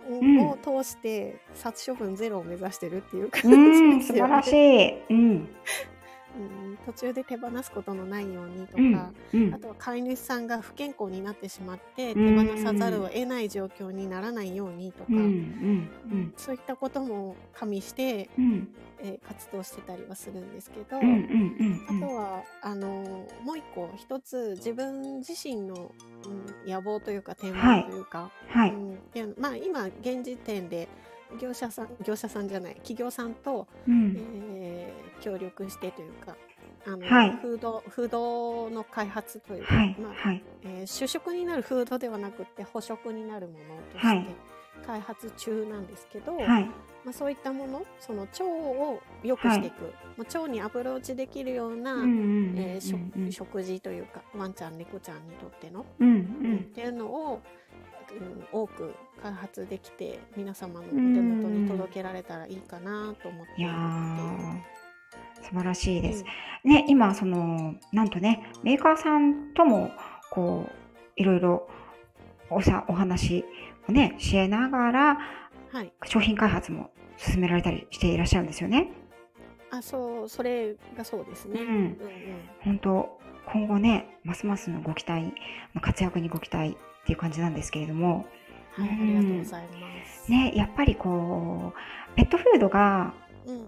[0.09, 4.03] を通して殺処分ゼロを目指してるっていう感、じですよね。
[4.03, 4.95] 素晴らしい。
[5.11, 5.49] うん。
[6.39, 8.83] うん途中で手放すことのないようにとか、
[9.33, 9.47] うん。
[9.47, 9.59] うんあ。
[9.59, 15.19] とは飼い主さんが不健康になってしまって手うん放さざるを得ない状況にならないようにとか、うん。
[15.19, 16.35] うん。
[16.37, 18.69] そういったことも加味して、うん。
[19.01, 20.97] えー活動してたりはするんですけど。
[20.97, 21.01] あ
[22.01, 25.93] とはあのーもう一個一つ自分自身の、
[26.65, 28.71] うん、野望というか展はい望というか、はい。
[28.71, 30.89] うんっていうのまあ、今現時点で
[31.41, 34.17] 業者さん業者さんじゃない企業さんと、うん。
[34.17, 34.56] えー
[35.27, 36.37] 協力してというか
[36.87, 39.97] あの、はいフードフードの開発というか、はい。
[39.99, 40.43] まあはい。
[40.63, 43.59] えー主食になるフードではなくて捕食になるもの
[43.93, 44.35] とはいして
[44.87, 46.65] 開発中なんですけど、はい。
[47.05, 52.55] まあ、そういったものその腸を良くしていく、まあ、腸にアプローチできるような、うん。
[52.57, 56.09] えー食事というかワンちゃん猫ちゃんにとっての、うん。
[56.09, 56.65] ううんっん。
[56.73, 57.43] ていうのを、
[58.13, 64.76] うん、多く開発できて皆様のお手元に届けられたらいいかなと思っているので。
[65.47, 66.25] ー、素晴らしいです。
[66.65, 69.91] ね、今、その、なんとね、メーカーさんとも、
[70.31, 70.73] こう、
[71.17, 71.69] いろいろ
[72.51, 73.45] おさお話
[73.89, 75.19] をね、しながら、
[75.73, 78.91] はい、商品開発も進められたりしていらっしゃるんですよね。
[79.71, 81.61] あそうそれがそうですね。
[81.61, 81.99] うんうんうん
[82.61, 83.17] 本当
[83.53, 85.33] 今後ね、ますますのご期待、
[85.81, 88.27] 活躍にご期待っていう感じなんですけれども、
[88.73, 90.31] はい、あうんりがとうございます。
[90.31, 93.15] ね、やっぱりこう、ペットフードが、
[93.47, 93.67] うん、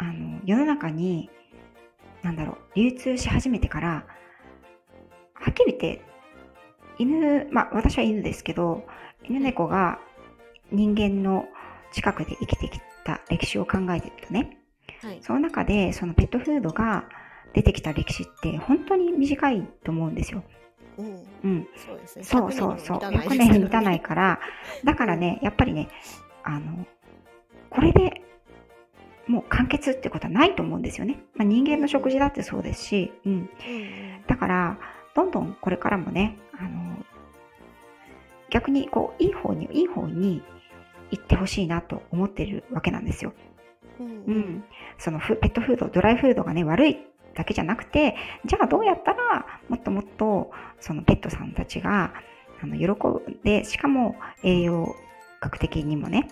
[0.00, 1.30] あの、世の中に、
[2.22, 4.06] なんだろう、流通し始めてから、
[5.34, 6.02] はっきり言って、
[6.98, 8.86] 犬、まあ私は犬ですけど、
[9.24, 10.00] 犬猫が
[10.72, 11.46] 人間の
[11.92, 14.58] 近くで生きてきた歴史を考えてるとね、
[15.02, 17.04] はい、その中でそのペットフードが
[17.52, 20.42] 出てきた歴史って本当に短いと思うんですよ。
[20.96, 21.68] うん、うん。
[21.76, 22.24] そうですね。
[22.24, 22.98] そうそうそう。
[22.98, 24.40] 100 100年に満たないから、
[24.84, 25.88] だからね、やっぱりね、
[26.42, 26.86] あの、
[27.68, 28.22] これで
[29.30, 31.22] もう完結ってことはないと思うんですよね。
[31.36, 33.50] まあ、人間の食事だってそうですし、うん。
[34.26, 34.78] だから、
[35.14, 36.96] どんどんこれからもね、あの、
[38.50, 40.42] 逆にこう、いい方に、いい方に
[41.12, 43.32] 行ってほしいなと思ってるわけなんですよ。
[44.00, 44.64] うん。
[44.98, 46.98] そのフペットフード、ドライフードがね、悪い
[47.34, 48.16] だけじゃなくて、
[48.46, 50.50] じゃあどうやったら、もっともっと、
[50.80, 52.14] そのペットさんたちが、
[52.60, 54.96] あの、喜んで、しかも栄養
[55.40, 56.28] 学的にもね、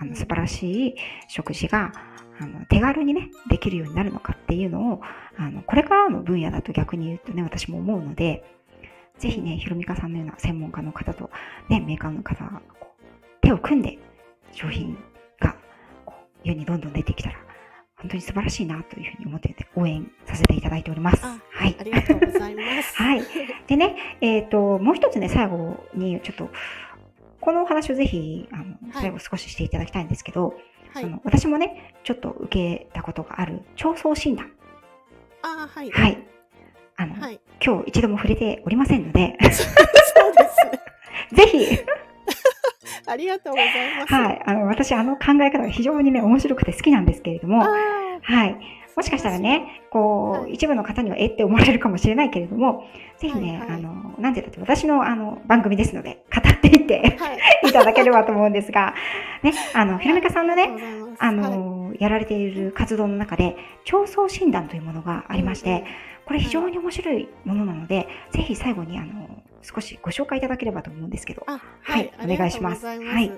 [0.00, 0.94] あの、素晴らしい
[1.28, 1.92] 食事が、
[2.40, 5.00] あの、手軽にね、できるようになるのかっていうのを、
[5.36, 8.44] あの、これからの分野だと逆に言うとね、私も思うので、
[9.18, 11.30] ぜひね、ひろみかさんのような専門家の方と、
[11.68, 13.06] ね、メーカーの方が、こう
[13.40, 13.98] 手を組んで、
[14.52, 14.96] 商品
[15.40, 15.56] が、
[16.04, 16.14] こ
[16.44, 17.36] う、世にどんどん出てきたら、
[17.96, 21.20] 本当に素晴らしいなというふうに思って応援させていただいております。
[21.24, 21.82] あはいあ。
[21.82, 22.94] りがとうございます。
[23.02, 23.22] はい。
[23.66, 26.50] でね、えっ、と、もう一つね、最後に、ちょっと、
[27.40, 30.54] このお話をぜひ、あの、最後少ししていただきたいんですけど、
[30.92, 31.08] はいそ。
[31.08, 34.50] の私もね、ちょっと受けたことがある、腸相診断。
[35.42, 35.90] あーはい。
[35.90, 36.26] はい。
[36.96, 37.40] あの、はい。
[37.64, 40.48] 今日一度も触れておりませんので、 そうで
[41.30, 41.36] す。
[41.36, 41.78] ぜひ、
[43.06, 43.68] ありがとうござい
[44.00, 44.12] ます。
[44.12, 47.68] はい、あの、私、あの考え方が非常にね、面白くて好きなんですけれども、あ
[48.22, 48.56] はい。
[48.98, 50.54] もしかしたらね、こう、はい。
[50.54, 52.82] 一部の方にはえって思われるかもしれないけれども、
[53.16, 53.78] ぜひね、はいはい。
[53.78, 57.38] あの、なんて言ったって私のあの番組ですので、語っていってーはい。
[57.70, 58.94] いただければと思うんですが、
[59.44, 60.68] ね、あの、ひろみかさんのね、
[61.20, 63.56] あの、やられている活動の中で、
[63.92, 65.84] 腸相診断というものがありまして、
[66.24, 69.28] これ非常に面白いものなので、ぜひ最後にあの、
[69.62, 72.10] 少しご紹介いただければと思うんですけど、あ、はい。
[72.20, 72.84] お願いします。
[72.84, 73.30] はい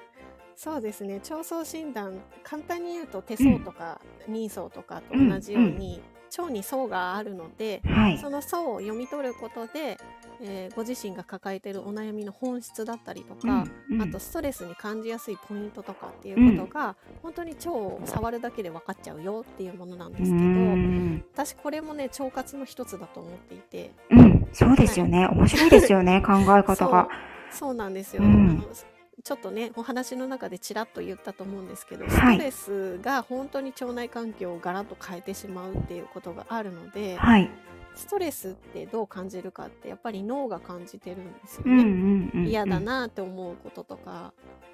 [0.62, 1.14] そうですね。
[1.30, 3.98] 腸相診断簡単に言うと手相とか
[4.28, 6.02] 人相とかと同じように、
[6.38, 8.18] 腸に層があるのではい。
[8.18, 9.96] その層を読み取ることで、
[10.42, 23.92] えーご自身が抱えているお悩みの本質だったりとか、うんあとストレスに感じやすいポイントとかっていうことが、本当に腸を触るだけで分かっちゃうよっていうものなんですけど、うん私これもね腸活の一つだと思っていて。
[24.10, 25.26] うん、そうですよね。
[25.26, 27.08] 面白いですよね、考え方が。
[27.50, 28.30] そうなんですよ、うん。
[28.30, 28.74] あの
[29.22, 37.50] ちょっとねお話の中でちらっと言ったと思うんですけど、はいストレスが本当に腸内環境をガラッと変えてしまうっていうことがあるので、はい。
[37.94, 42.48] ストレスってどう感じるかってやっぱり脳が感じてるんですよね。
[42.48, 42.80] 嫌だ。
[42.80, 44.32] なって思うこととか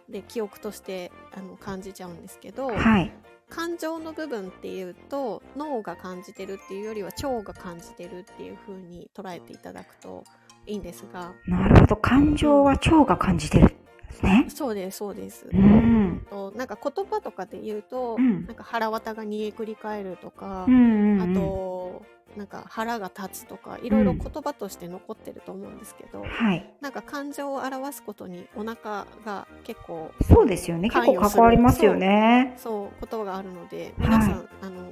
[0.08, 3.12] で記憶としてあの感じちゃうんですけど、はい。
[3.48, 10.24] 感情の部分っていうと脳が感じてるっていうよりは腸が感じてるっていう風に捉えていただくと
[10.66, 11.96] いいんですがなるほど。
[11.96, 13.68] 感情は腸が感じてるん
[14.16, 14.46] ですね。
[14.48, 15.46] そうですそうです。
[15.52, 16.26] うん。
[16.30, 21.32] となんか言葉とかで言うと、うんなんか腹渡が煮えくり返るとかう、んうんうん。
[21.32, 22.02] あと
[22.36, 26.70] なんか腹が立つとかいろいろ言葉として残ってると思うんですけど、はい。
[26.80, 30.90] なんか感情を表すことにお腹が結構そうですよね。
[30.90, 32.54] 結構関わりますよね。
[32.56, 34.82] そうことがあるのではい皆さん、あの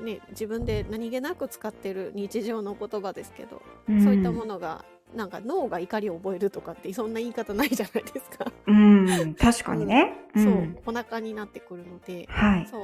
[0.00, 3.62] ね自分で何気なく使ってる日常の言葉ですけど、
[3.92, 8.50] んそういったものがなんか脳が怒りを覚えるとかってそんな言い方ないじゃないですか。
[8.66, 9.34] うん。
[9.34, 10.14] 確かにね。
[10.34, 12.66] そううんお腹になってくるので、はい。
[12.70, 12.78] そ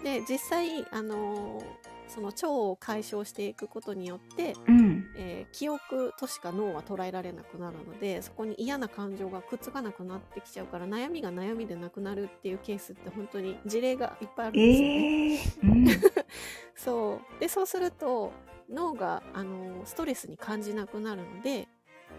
[0.00, 1.64] うで実際あのー
[2.08, 5.06] その腸を解消していくことによって、うん。
[5.16, 15.34] えー記憶としか脳は捉えられなくなるのでそこに嫌な感情がくっつかなくなってきちゃうから悩みが悩みでなくなるっていうケースって本当に事例がいっぱいあるんですよね。
[15.34, 15.86] ええうん。
[16.76, 18.32] そうでそうすると
[18.72, 21.68] 脳があのーストレスに感じなくなるので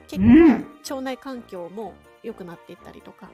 [0.08, 1.94] 結果、うん腸内環境も
[2.24, 3.30] 良くなっていったりとか。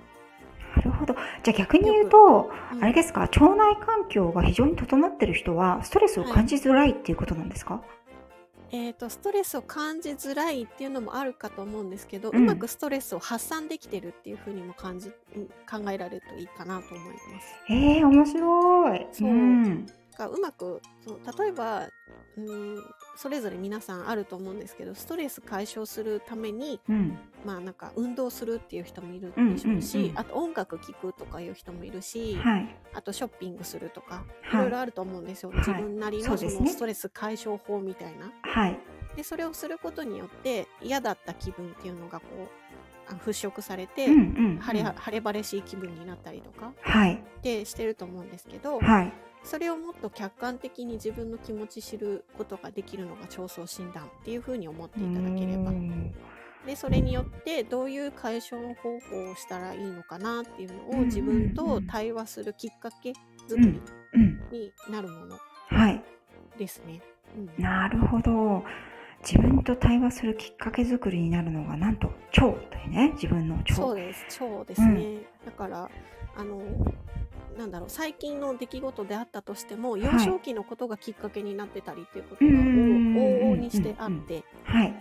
[0.76, 1.16] なるほど。
[1.44, 7.82] じゃあ逆に言うと、うんあれですか、腸内環境が非常に整ってる人は、ストレスを感じづらいっていうことなんですか、
[8.72, 17.56] えー、とストレスを感じづらいっていうのもあるかと思うんですけど、ううんまくストレスを発散できてるっていうふうにも感じうん考えられるといいかなと思います。
[17.70, 19.08] ええ面白い。
[19.12, 21.88] そうんがうまくそう例えば
[22.38, 22.78] うん
[23.22, 27.18] それぞれ皆さんあると思うんですけどストレス解消するためにうん。
[27.46, 32.76] まあなんか運動するっていう人もいるうんでしょうし、うんうんあと音楽聴くとかいう人もいるし、はい。
[32.94, 38.32] あとショッピングするとかいはいろいろあると思うんですよ、はい自分なりのそのストレス解消法みたいな。
[38.42, 38.80] はい。
[39.18, 42.26] でそれをすることによって嫌だった気分っていうのがこ
[43.10, 44.18] うあ払拭されて、うんう
[44.54, 44.60] ん。
[44.60, 47.16] 晴れ晴れ晴れしい気分になったりとかはい。
[47.16, 49.12] ってしてると思うんですけど、はい。
[49.44, 56.14] それをもっと客観的に自分の気持ち知ることができるのが腸相診断っていうふうに思っていただければうん
[56.66, 63.14] でそれによってどういう解消方法をしたらいいのかなっていうのうんうんうんを自分と対話するきっかけ
[63.48, 63.82] 作り
[64.14, 64.42] うん。
[64.52, 66.04] になるものはい。
[66.58, 67.02] ですね。
[67.36, 68.64] うんなるほど。
[69.22, 72.54] 自分と対話するきっかけ作りになるのが、なんと、腸とい
[72.88, 73.76] うね、自分の腸。
[73.76, 75.18] そうです、腸ですね。
[75.46, 75.90] だから、
[76.36, 76.62] あの、
[77.58, 84.94] なんだろう、最近の出来事であったとしても、幼少期のことがきっかけになってたりっていうことが往々にしてあって、はい。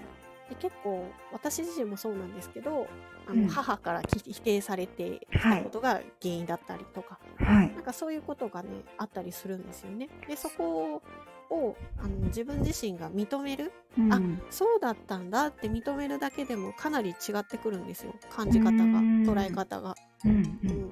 [0.48, 2.86] で結構、私自身もそうなんですけど、
[3.26, 3.42] あうん。
[3.42, 7.72] の母からき否定されてきたことが原因だったりとか、はい。
[7.74, 10.08] なんかそういうことがね、あったりするんですよね。
[10.26, 11.02] で、そこ
[11.50, 14.12] をあの自分自身が認めるうん。
[14.12, 14.20] あ
[14.50, 18.14] そうだったんだって認めるだけでもかなり違ってくるんですよ。
[18.30, 19.22] 感じ方がうん。
[19.24, 19.94] 捉え方が。
[20.24, 20.32] うん。
[20.32, 20.90] うん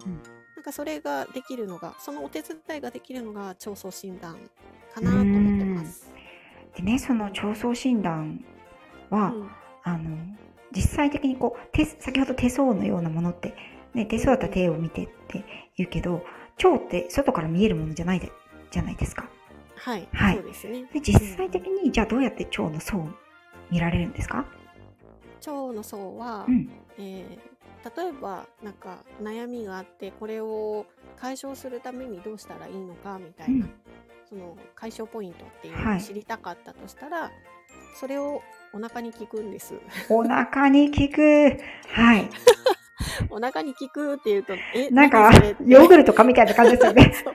[0.66, 4.36] かそれができるのがそのお手伝いができるのが腸相診断
[4.92, 6.10] かなと思ってます、
[6.76, 8.44] でね、その腸相診断
[9.10, 9.50] は、うん。
[9.84, 10.16] あの
[10.72, 13.54] 実際的にこう手先ほど手相のようなものって、
[13.94, 15.44] ね、手相だったら手を見てって
[15.76, 16.24] 言うけど
[16.62, 18.32] 腸って外から見えるものじゃないで
[18.72, 19.28] じゃないですか。
[19.76, 20.34] はい、はい。
[20.34, 20.84] そうですね。
[20.92, 23.08] で実際的にじゃあどうやって腸の相を
[23.70, 24.44] 見られるんですか、
[25.46, 26.68] 腸の層は、うん。
[26.98, 27.55] えー
[27.96, 33.74] 例えばなんか悩みがあってこれを解消するためにどうしたらいいのかみたいな、うん。
[34.28, 35.98] その解消ポイントっていうのはい。
[35.98, 37.30] を知りたかったとしたら、
[38.00, 39.74] それをお腹に効くんです。
[40.08, 41.58] お腹に効く。
[41.88, 42.28] はい。
[43.30, 45.30] お腹に効くっていうと、え、なんか
[45.64, 47.12] ヨーグルトかみたいな感じですよね。
[47.22, 47.34] そう。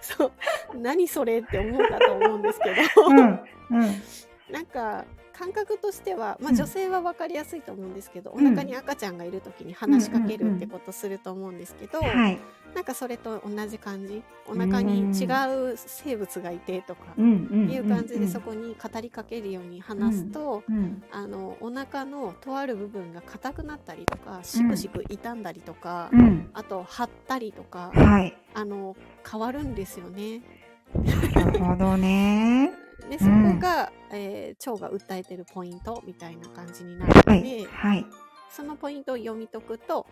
[0.00, 0.78] そう。
[0.78, 3.18] 何それって思うかと思うんですけど、うん。
[3.18, 4.02] うん。
[4.50, 5.04] なんか
[5.38, 12.38] 感覚としては、まあ、うん女性は分かりやすいと思うんですけど、うんお腹に赤ちゃんがいる時に話しかけるってことすると思うんですけど、はい。
[12.74, 15.24] なんかそれと同じ感じお腹に違
[15.72, 17.70] う生物がいてとかうんうん。
[17.70, 18.48] いう感じでそこ。
[18.48, 21.02] こに語りかけるように話すと、うん。
[21.10, 26.50] あのお腹のとある部分が硬くなったりとかしくしく傷んだりとか、うん。
[26.54, 28.36] あと張ったりとか、はい。
[28.54, 28.96] あの
[29.30, 30.40] 変わるんですよね。
[31.34, 32.87] なるほどね。
[33.10, 37.64] でそこが、えー腸が訴えてるポイントみたいな感じになるので、はい。
[37.66, 38.06] はい。
[38.50, 40.06] そのポイントを読み解くと、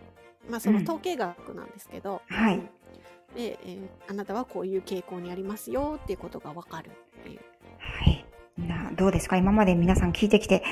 [0.50, 2.60] まあ、そのうん統計学なんですけど、はい
[3.34, 6.90] で、えーあなたはこういう傾向にありますよっていうことがわかる
[7.20, 7.40] っていう。
[7.78, 8.24] はい。
[8.58, 9.36] などうですか？
[9.36, 10.62] 今まで皆さん聞いてきて、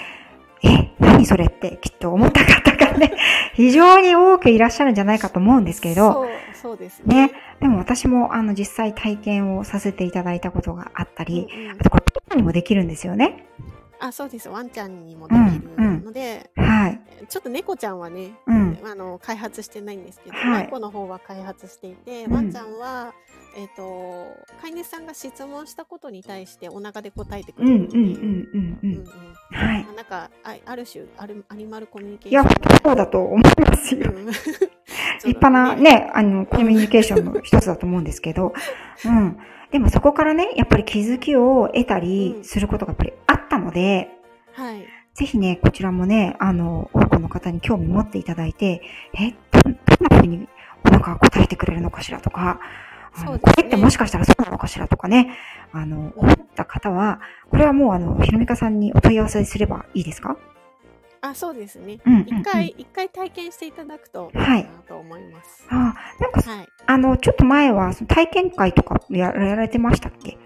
[0.63, 3.13] え、何それってきっと思った方がね、
[3.55, 7.27] 非常に多くいらっしゃるんじゃないかと思うんですけど、そうそうですね。
[7.27, 7.33] ね。
[7.61, 13.47] でも私もあの実際体験をさせていただいたことがあったり、うんうんあとこれ、ペットにもできるんですよね。
[14.01, 15.39] あそうですワンちゃんにもでき
[15.79, 17.01] るので、はい。
[17.29, 18.79] ちょっと猫ちゃんはね、うん。
[18.85, 23.15] あの開発してないんですけど、はいワンコの方は開発していて、うんワンちゃんは、
[23.57, 24.27] えっと
[24.61, 28.19] 飼い主さんが質問したことに対してお腹で答えてくうんうんれるっていう。
[28.19, 29.05] うんうんううんん。
[29.53, 29.91] はいま。
[29.91, 34.13] あなんかあある種あるアニマルコミュニケーいや、ション本当そうだと思いますよ。
[34.13, 34.27] うん
[35.25, 38.53] 立派なね、あの、コミュニケーションの一つだと思うんですけど、
[39.07, 39.39] うん。
[39.75, 44.09] でもそこからね、やっぱり気づきを得たりすることがやっぱりあったので、
[44.53, 44.87] はい。
[45.15, 48.83] ぜひね、こちらもね、あの、多くの方に興味持っていただいて、
[49.19, 50.49] え、どどんな風に
[50.85, 52.61] お腹が答えてくれるのかしらとか、
[53.19, 53.27] ね。
[53.27, 55.37] これってもしかしたらそうなのかしらとかね、
[55.73, 57.19] あの、思った方は、
[57.51, 60.37] これはもうあの、ひろみかさんにお問い合わせすればいいですか？
[61.25, 61.99] あそうですね。
[62.05, 64.65] うん一回一回体験していただくとはい。
[64.65, 65.67] なと思います。
[65.71, 66.69] あなんか、はい。
[66.87, 70.37] あの、ちょっと前は、その体験会とかややられてましたっけ？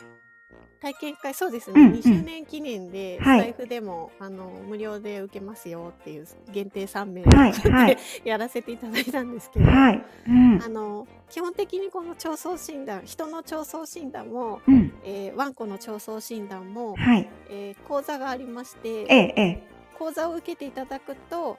[0.80, 1.94] 体験会そうですね、うんうん。
[1.94, 3.40] 2周年記念ではい。
[3.40, 10.62] スタイフでも、あの無料で受けますよっていう限定3名はい、 はい、やらせていただいたんですけど、はい、うん。
[10.62, 19.62] あ、の基本的にこの腸相診断人の腸相診断も、うん、えーワンコの腸相診断も、はい、えー講座がありましてええ、ええ、
[19.98, 21.58] 講座を受けていただくと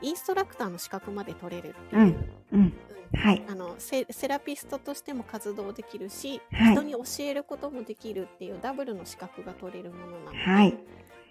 [0.00, 2.72] インストラクターの資格まで取れるっていう、うんうん、うん。
[3.14, 6.72] はい、あのセセラピストとしても活動できるし、はい。
[6.72, 10.78] 人に教えることもできるっていうダブルの資格が取れるものなので、はい、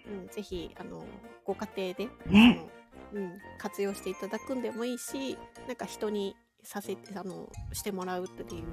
[0.06, 1.04] うん、ぜひあの
[1.44, 2.60] ご家庭で、ね。
[2.60, 2.68] あの
[3.14, 5.36] うん、活用していただくんでもいいし
[5.66, 8.64] なんか人にさせてあのしてもらうっていう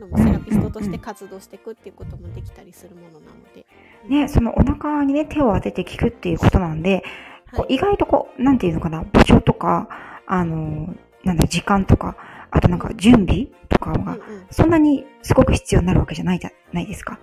[0.00, 3.66] のもセラピストとして活動していくっていうこともできたりするものなので、
[4.08, 7.02] ね、そのお腹にね、手を当てて聞くっていうことなんで、
[7.52, 9.88] こはいう意外とこう、なんていうのかな、場所とか、
[10.26, 12.16] あの、なんだ、時間とか、
[12.50, 17.18] あとなんか準備とかが、うんうん、そんなにすごく必要になるわけじゃないじゃないですか。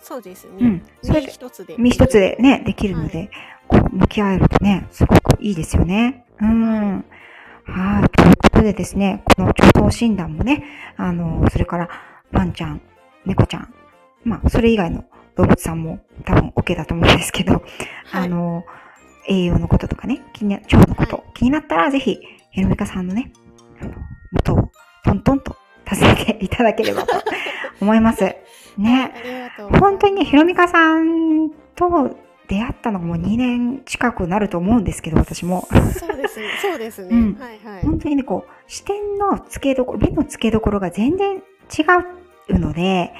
[0.00, 0.82] そうですね、うん。
[1.02, 3.30] それ一つで身一つでね、できるので、
[3.68, 6.24] こう、向き合えるとね、すごくいいですよね。
[6.40, 7.04] うん。
[7.64, 8.19] はい。
[8.60, 10.64] ことでですね、この腸相診断もね、
[10.96, 11.88] あの、それから、
[12.30, 12.82] ワンちゃん、
[13.24, 13.74] 猫ちゃん、
[14.22, 15.04] まあ、それ以外の
[15.36, 17.62] 動物さんも多分 OK だと思うんですけど、はい
[18.12, 18.64] あの、
[19.28, 22.18] 栄養のこととかね、気にな腸のこと、は気になったら、ぜひ、
[22.50, 23.32] ひろみかさんのね、
[23.80, 23.92] あの、
[24.32, 24.70] 元を
[25.04, 25.56] トントンと
[25.88, 27.14] 訪ねていただければと
[27.80, 28.24] 思います。
[28.76, 29.12] ね。
[29.80, 32.14] 本当にね、ひろみかさんと
[32.50, 35.68] 出会ったのがもう2年近くなると思うんですけど、私も。
[35.96, 36.48] そうですね。
[36.60, 37.34] そうですね、うん。
[37.38, 37.82] はいはい。
[37.82, 41.40] 本当にね、こう、視点の付けどころ、目の付けどころが全然違
[42.48, 43.12] うので、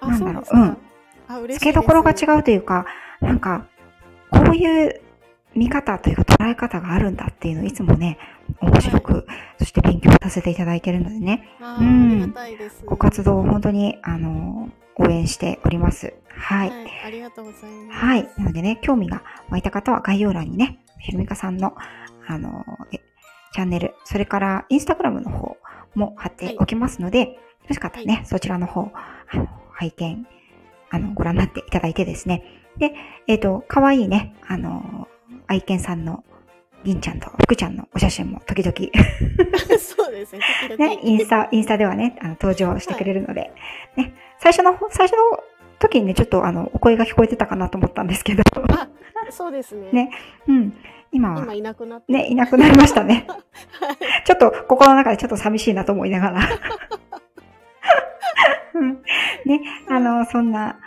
[0.00, 0.44] あなんだろう。
[0.44, 0.76] そううん。
[1.28, 2.84] あ嬉しい付けどころがう違うというか、
[3.22, 3.64] なんか、
[4.30, 5.00] こういう
[5.54, 8.18] 見方というか捉え方があるんだっていうのをいつもね、
[8.60, 9.26] 面白く、
[9.58, 12.34] そして勉強させていただいているのでね、あ,、うん。
[12.84, 16.12] ご活動を本当に、あの、応援しております。
[16.38, 16.70] はい。
[16.70, 18.04] はい、ありがとうございます。
[18.04, 18.30] はい。
[18.38, 21.74] なのでね、興味が湧いた方は概要欄にね、ひろみかさんの、
[22.26, 23.00] あの、え
[23.52, 25.56] チャンネル、それからインスタグラムの方
[25.94, 27.36] も貼っておきますので、よ
[27.68, 28.90] ろしかったらね、はそちらの方、
[29.30, 30.26] あの、拝見、
[30.90, 32.42] あの、ご覧になっていただいてですね。
[32.78, 32.92] で、
[33.26, 35.08] えっ、と、かわいいね、あの、
[35.46, 36.24] 愛犬さんの
[36.84, 38.72] 銀ちゃんと福ちゃんのお写真も時々、
[39.78, 40.40] そうですね。
[40.78, 43.52] ね、インスタ、インスタではね、あの登場してくれるので、
[43.96, 45.42] ね、最初の方、最初の
[45.78, 48.88] 時にね、ちょっとあの、お声が聞こえてたかなと思ったんですけど、あ、
[49.30, 49.90] そうですね。
[49.92, 50.10] ね
[50.46, 50.72] うん、
[51.12, 52.12] 今は今いなくなって。
[52.12, 53.26] ね、いなくなりましたね。
[53.80, 53.96] はい。
[54.24, 56.48] ちょっと心の中でちょっと寂しいなと思いながら。
[58.74, 59.02] うん
[59.44, 60.78] ね、あの、そんな、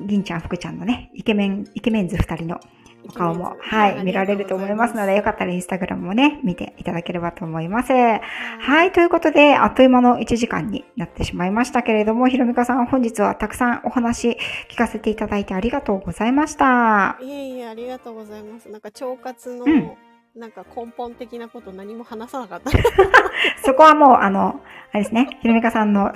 [0.00, 2.60] 銀ちゃん、福ちゃんのね、イケメン、イケメンズ二人の、
[3.08, 7.92] お顔も、はい、見られると思いますので、よかったらインスタグラムもね、見ていただければと思います。
[7.92, 14.36] はい、ということで、あっという間の1時間になってしまいましたけれども、ひろみかさん、本日はたくさんお話
[14.70, 17.18] 聞かせていただいてありがとうございました。
[17.20, 18.68] いえいえ、ありがとうございます。
[18.68, 19.92] なんか、腸活の、うん
[20.34, 22.70] なんか根本的なこと何も話さなかった。
[23.64, 24.60] そこはもう、あの、
[24.92, 26.12] あれですね、ひろみかさんの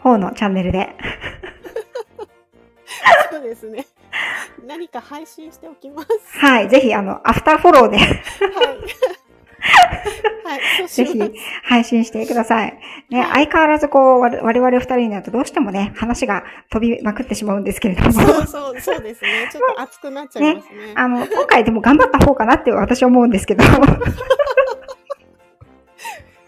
[0.00, 0.94] 方のチャンネルで。
[3.32, 3.86] そうですね。
[4.66, 6.08] 何か配信しておきます。
[6.38, 7.98] はい、ぜひ、あの、アフターフォローで。
[7.98, 8.08] はい。
[10.44, 11.20] はい、 ぜひ
[11.64, 12.78] 配信してください。
[13.10, 18.12] ね、はい、相変わらずこう、我々二人になるとどうしてもね、話が飛びまくってしまうんですけれども。
[18.12, 19.48] そうそう、そうですね。
[19.52, 20.86] ちょっと熱くなっちゃいますね。
[20.86, 23.64] ねあの、今回でも頑張った方かなって私は思うんですけど。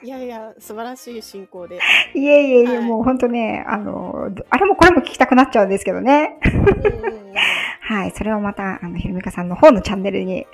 [0.02, 1.80] いやいや、素晴らしい進行で。
[2.14, 6.38] いえいえいえ、はい、もう本当ね、あの、あれもこれも聞きたくなっちゃうんですけどね。
[7.80, 10.46] はい、それをまた、あの、ひろみかさんの方のチャンネルに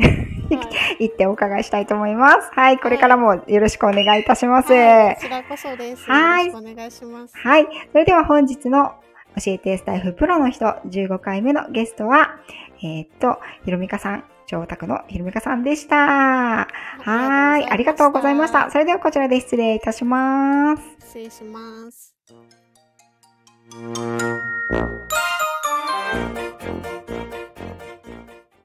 [0.98, 2.50] 行ってお伺いしたいと思います。
[2.52, 4.72] はい、これからもよろしくお願いいたします。
[4.72, 6.04] はい、こちらこそです。
[6.10, 6.50] はい。
[6.50, 7.36] お願いします。
[7.36, 7.66] はい。
[7.92, 8.94] それでは本日の
[9.36, 12.36] 教えてスタイフプロの人15回目のゲストは、
[12.78, 15.96] えー、っと、ひろみかさん、超卓のひろみかさんでした。
[15.96, 17.70] はい。
[17.70, 18.70] ありがとうございました。
[18.70, 20.82] それではこちらで失礼いたします。
[21.00, 22.14] 失礼します。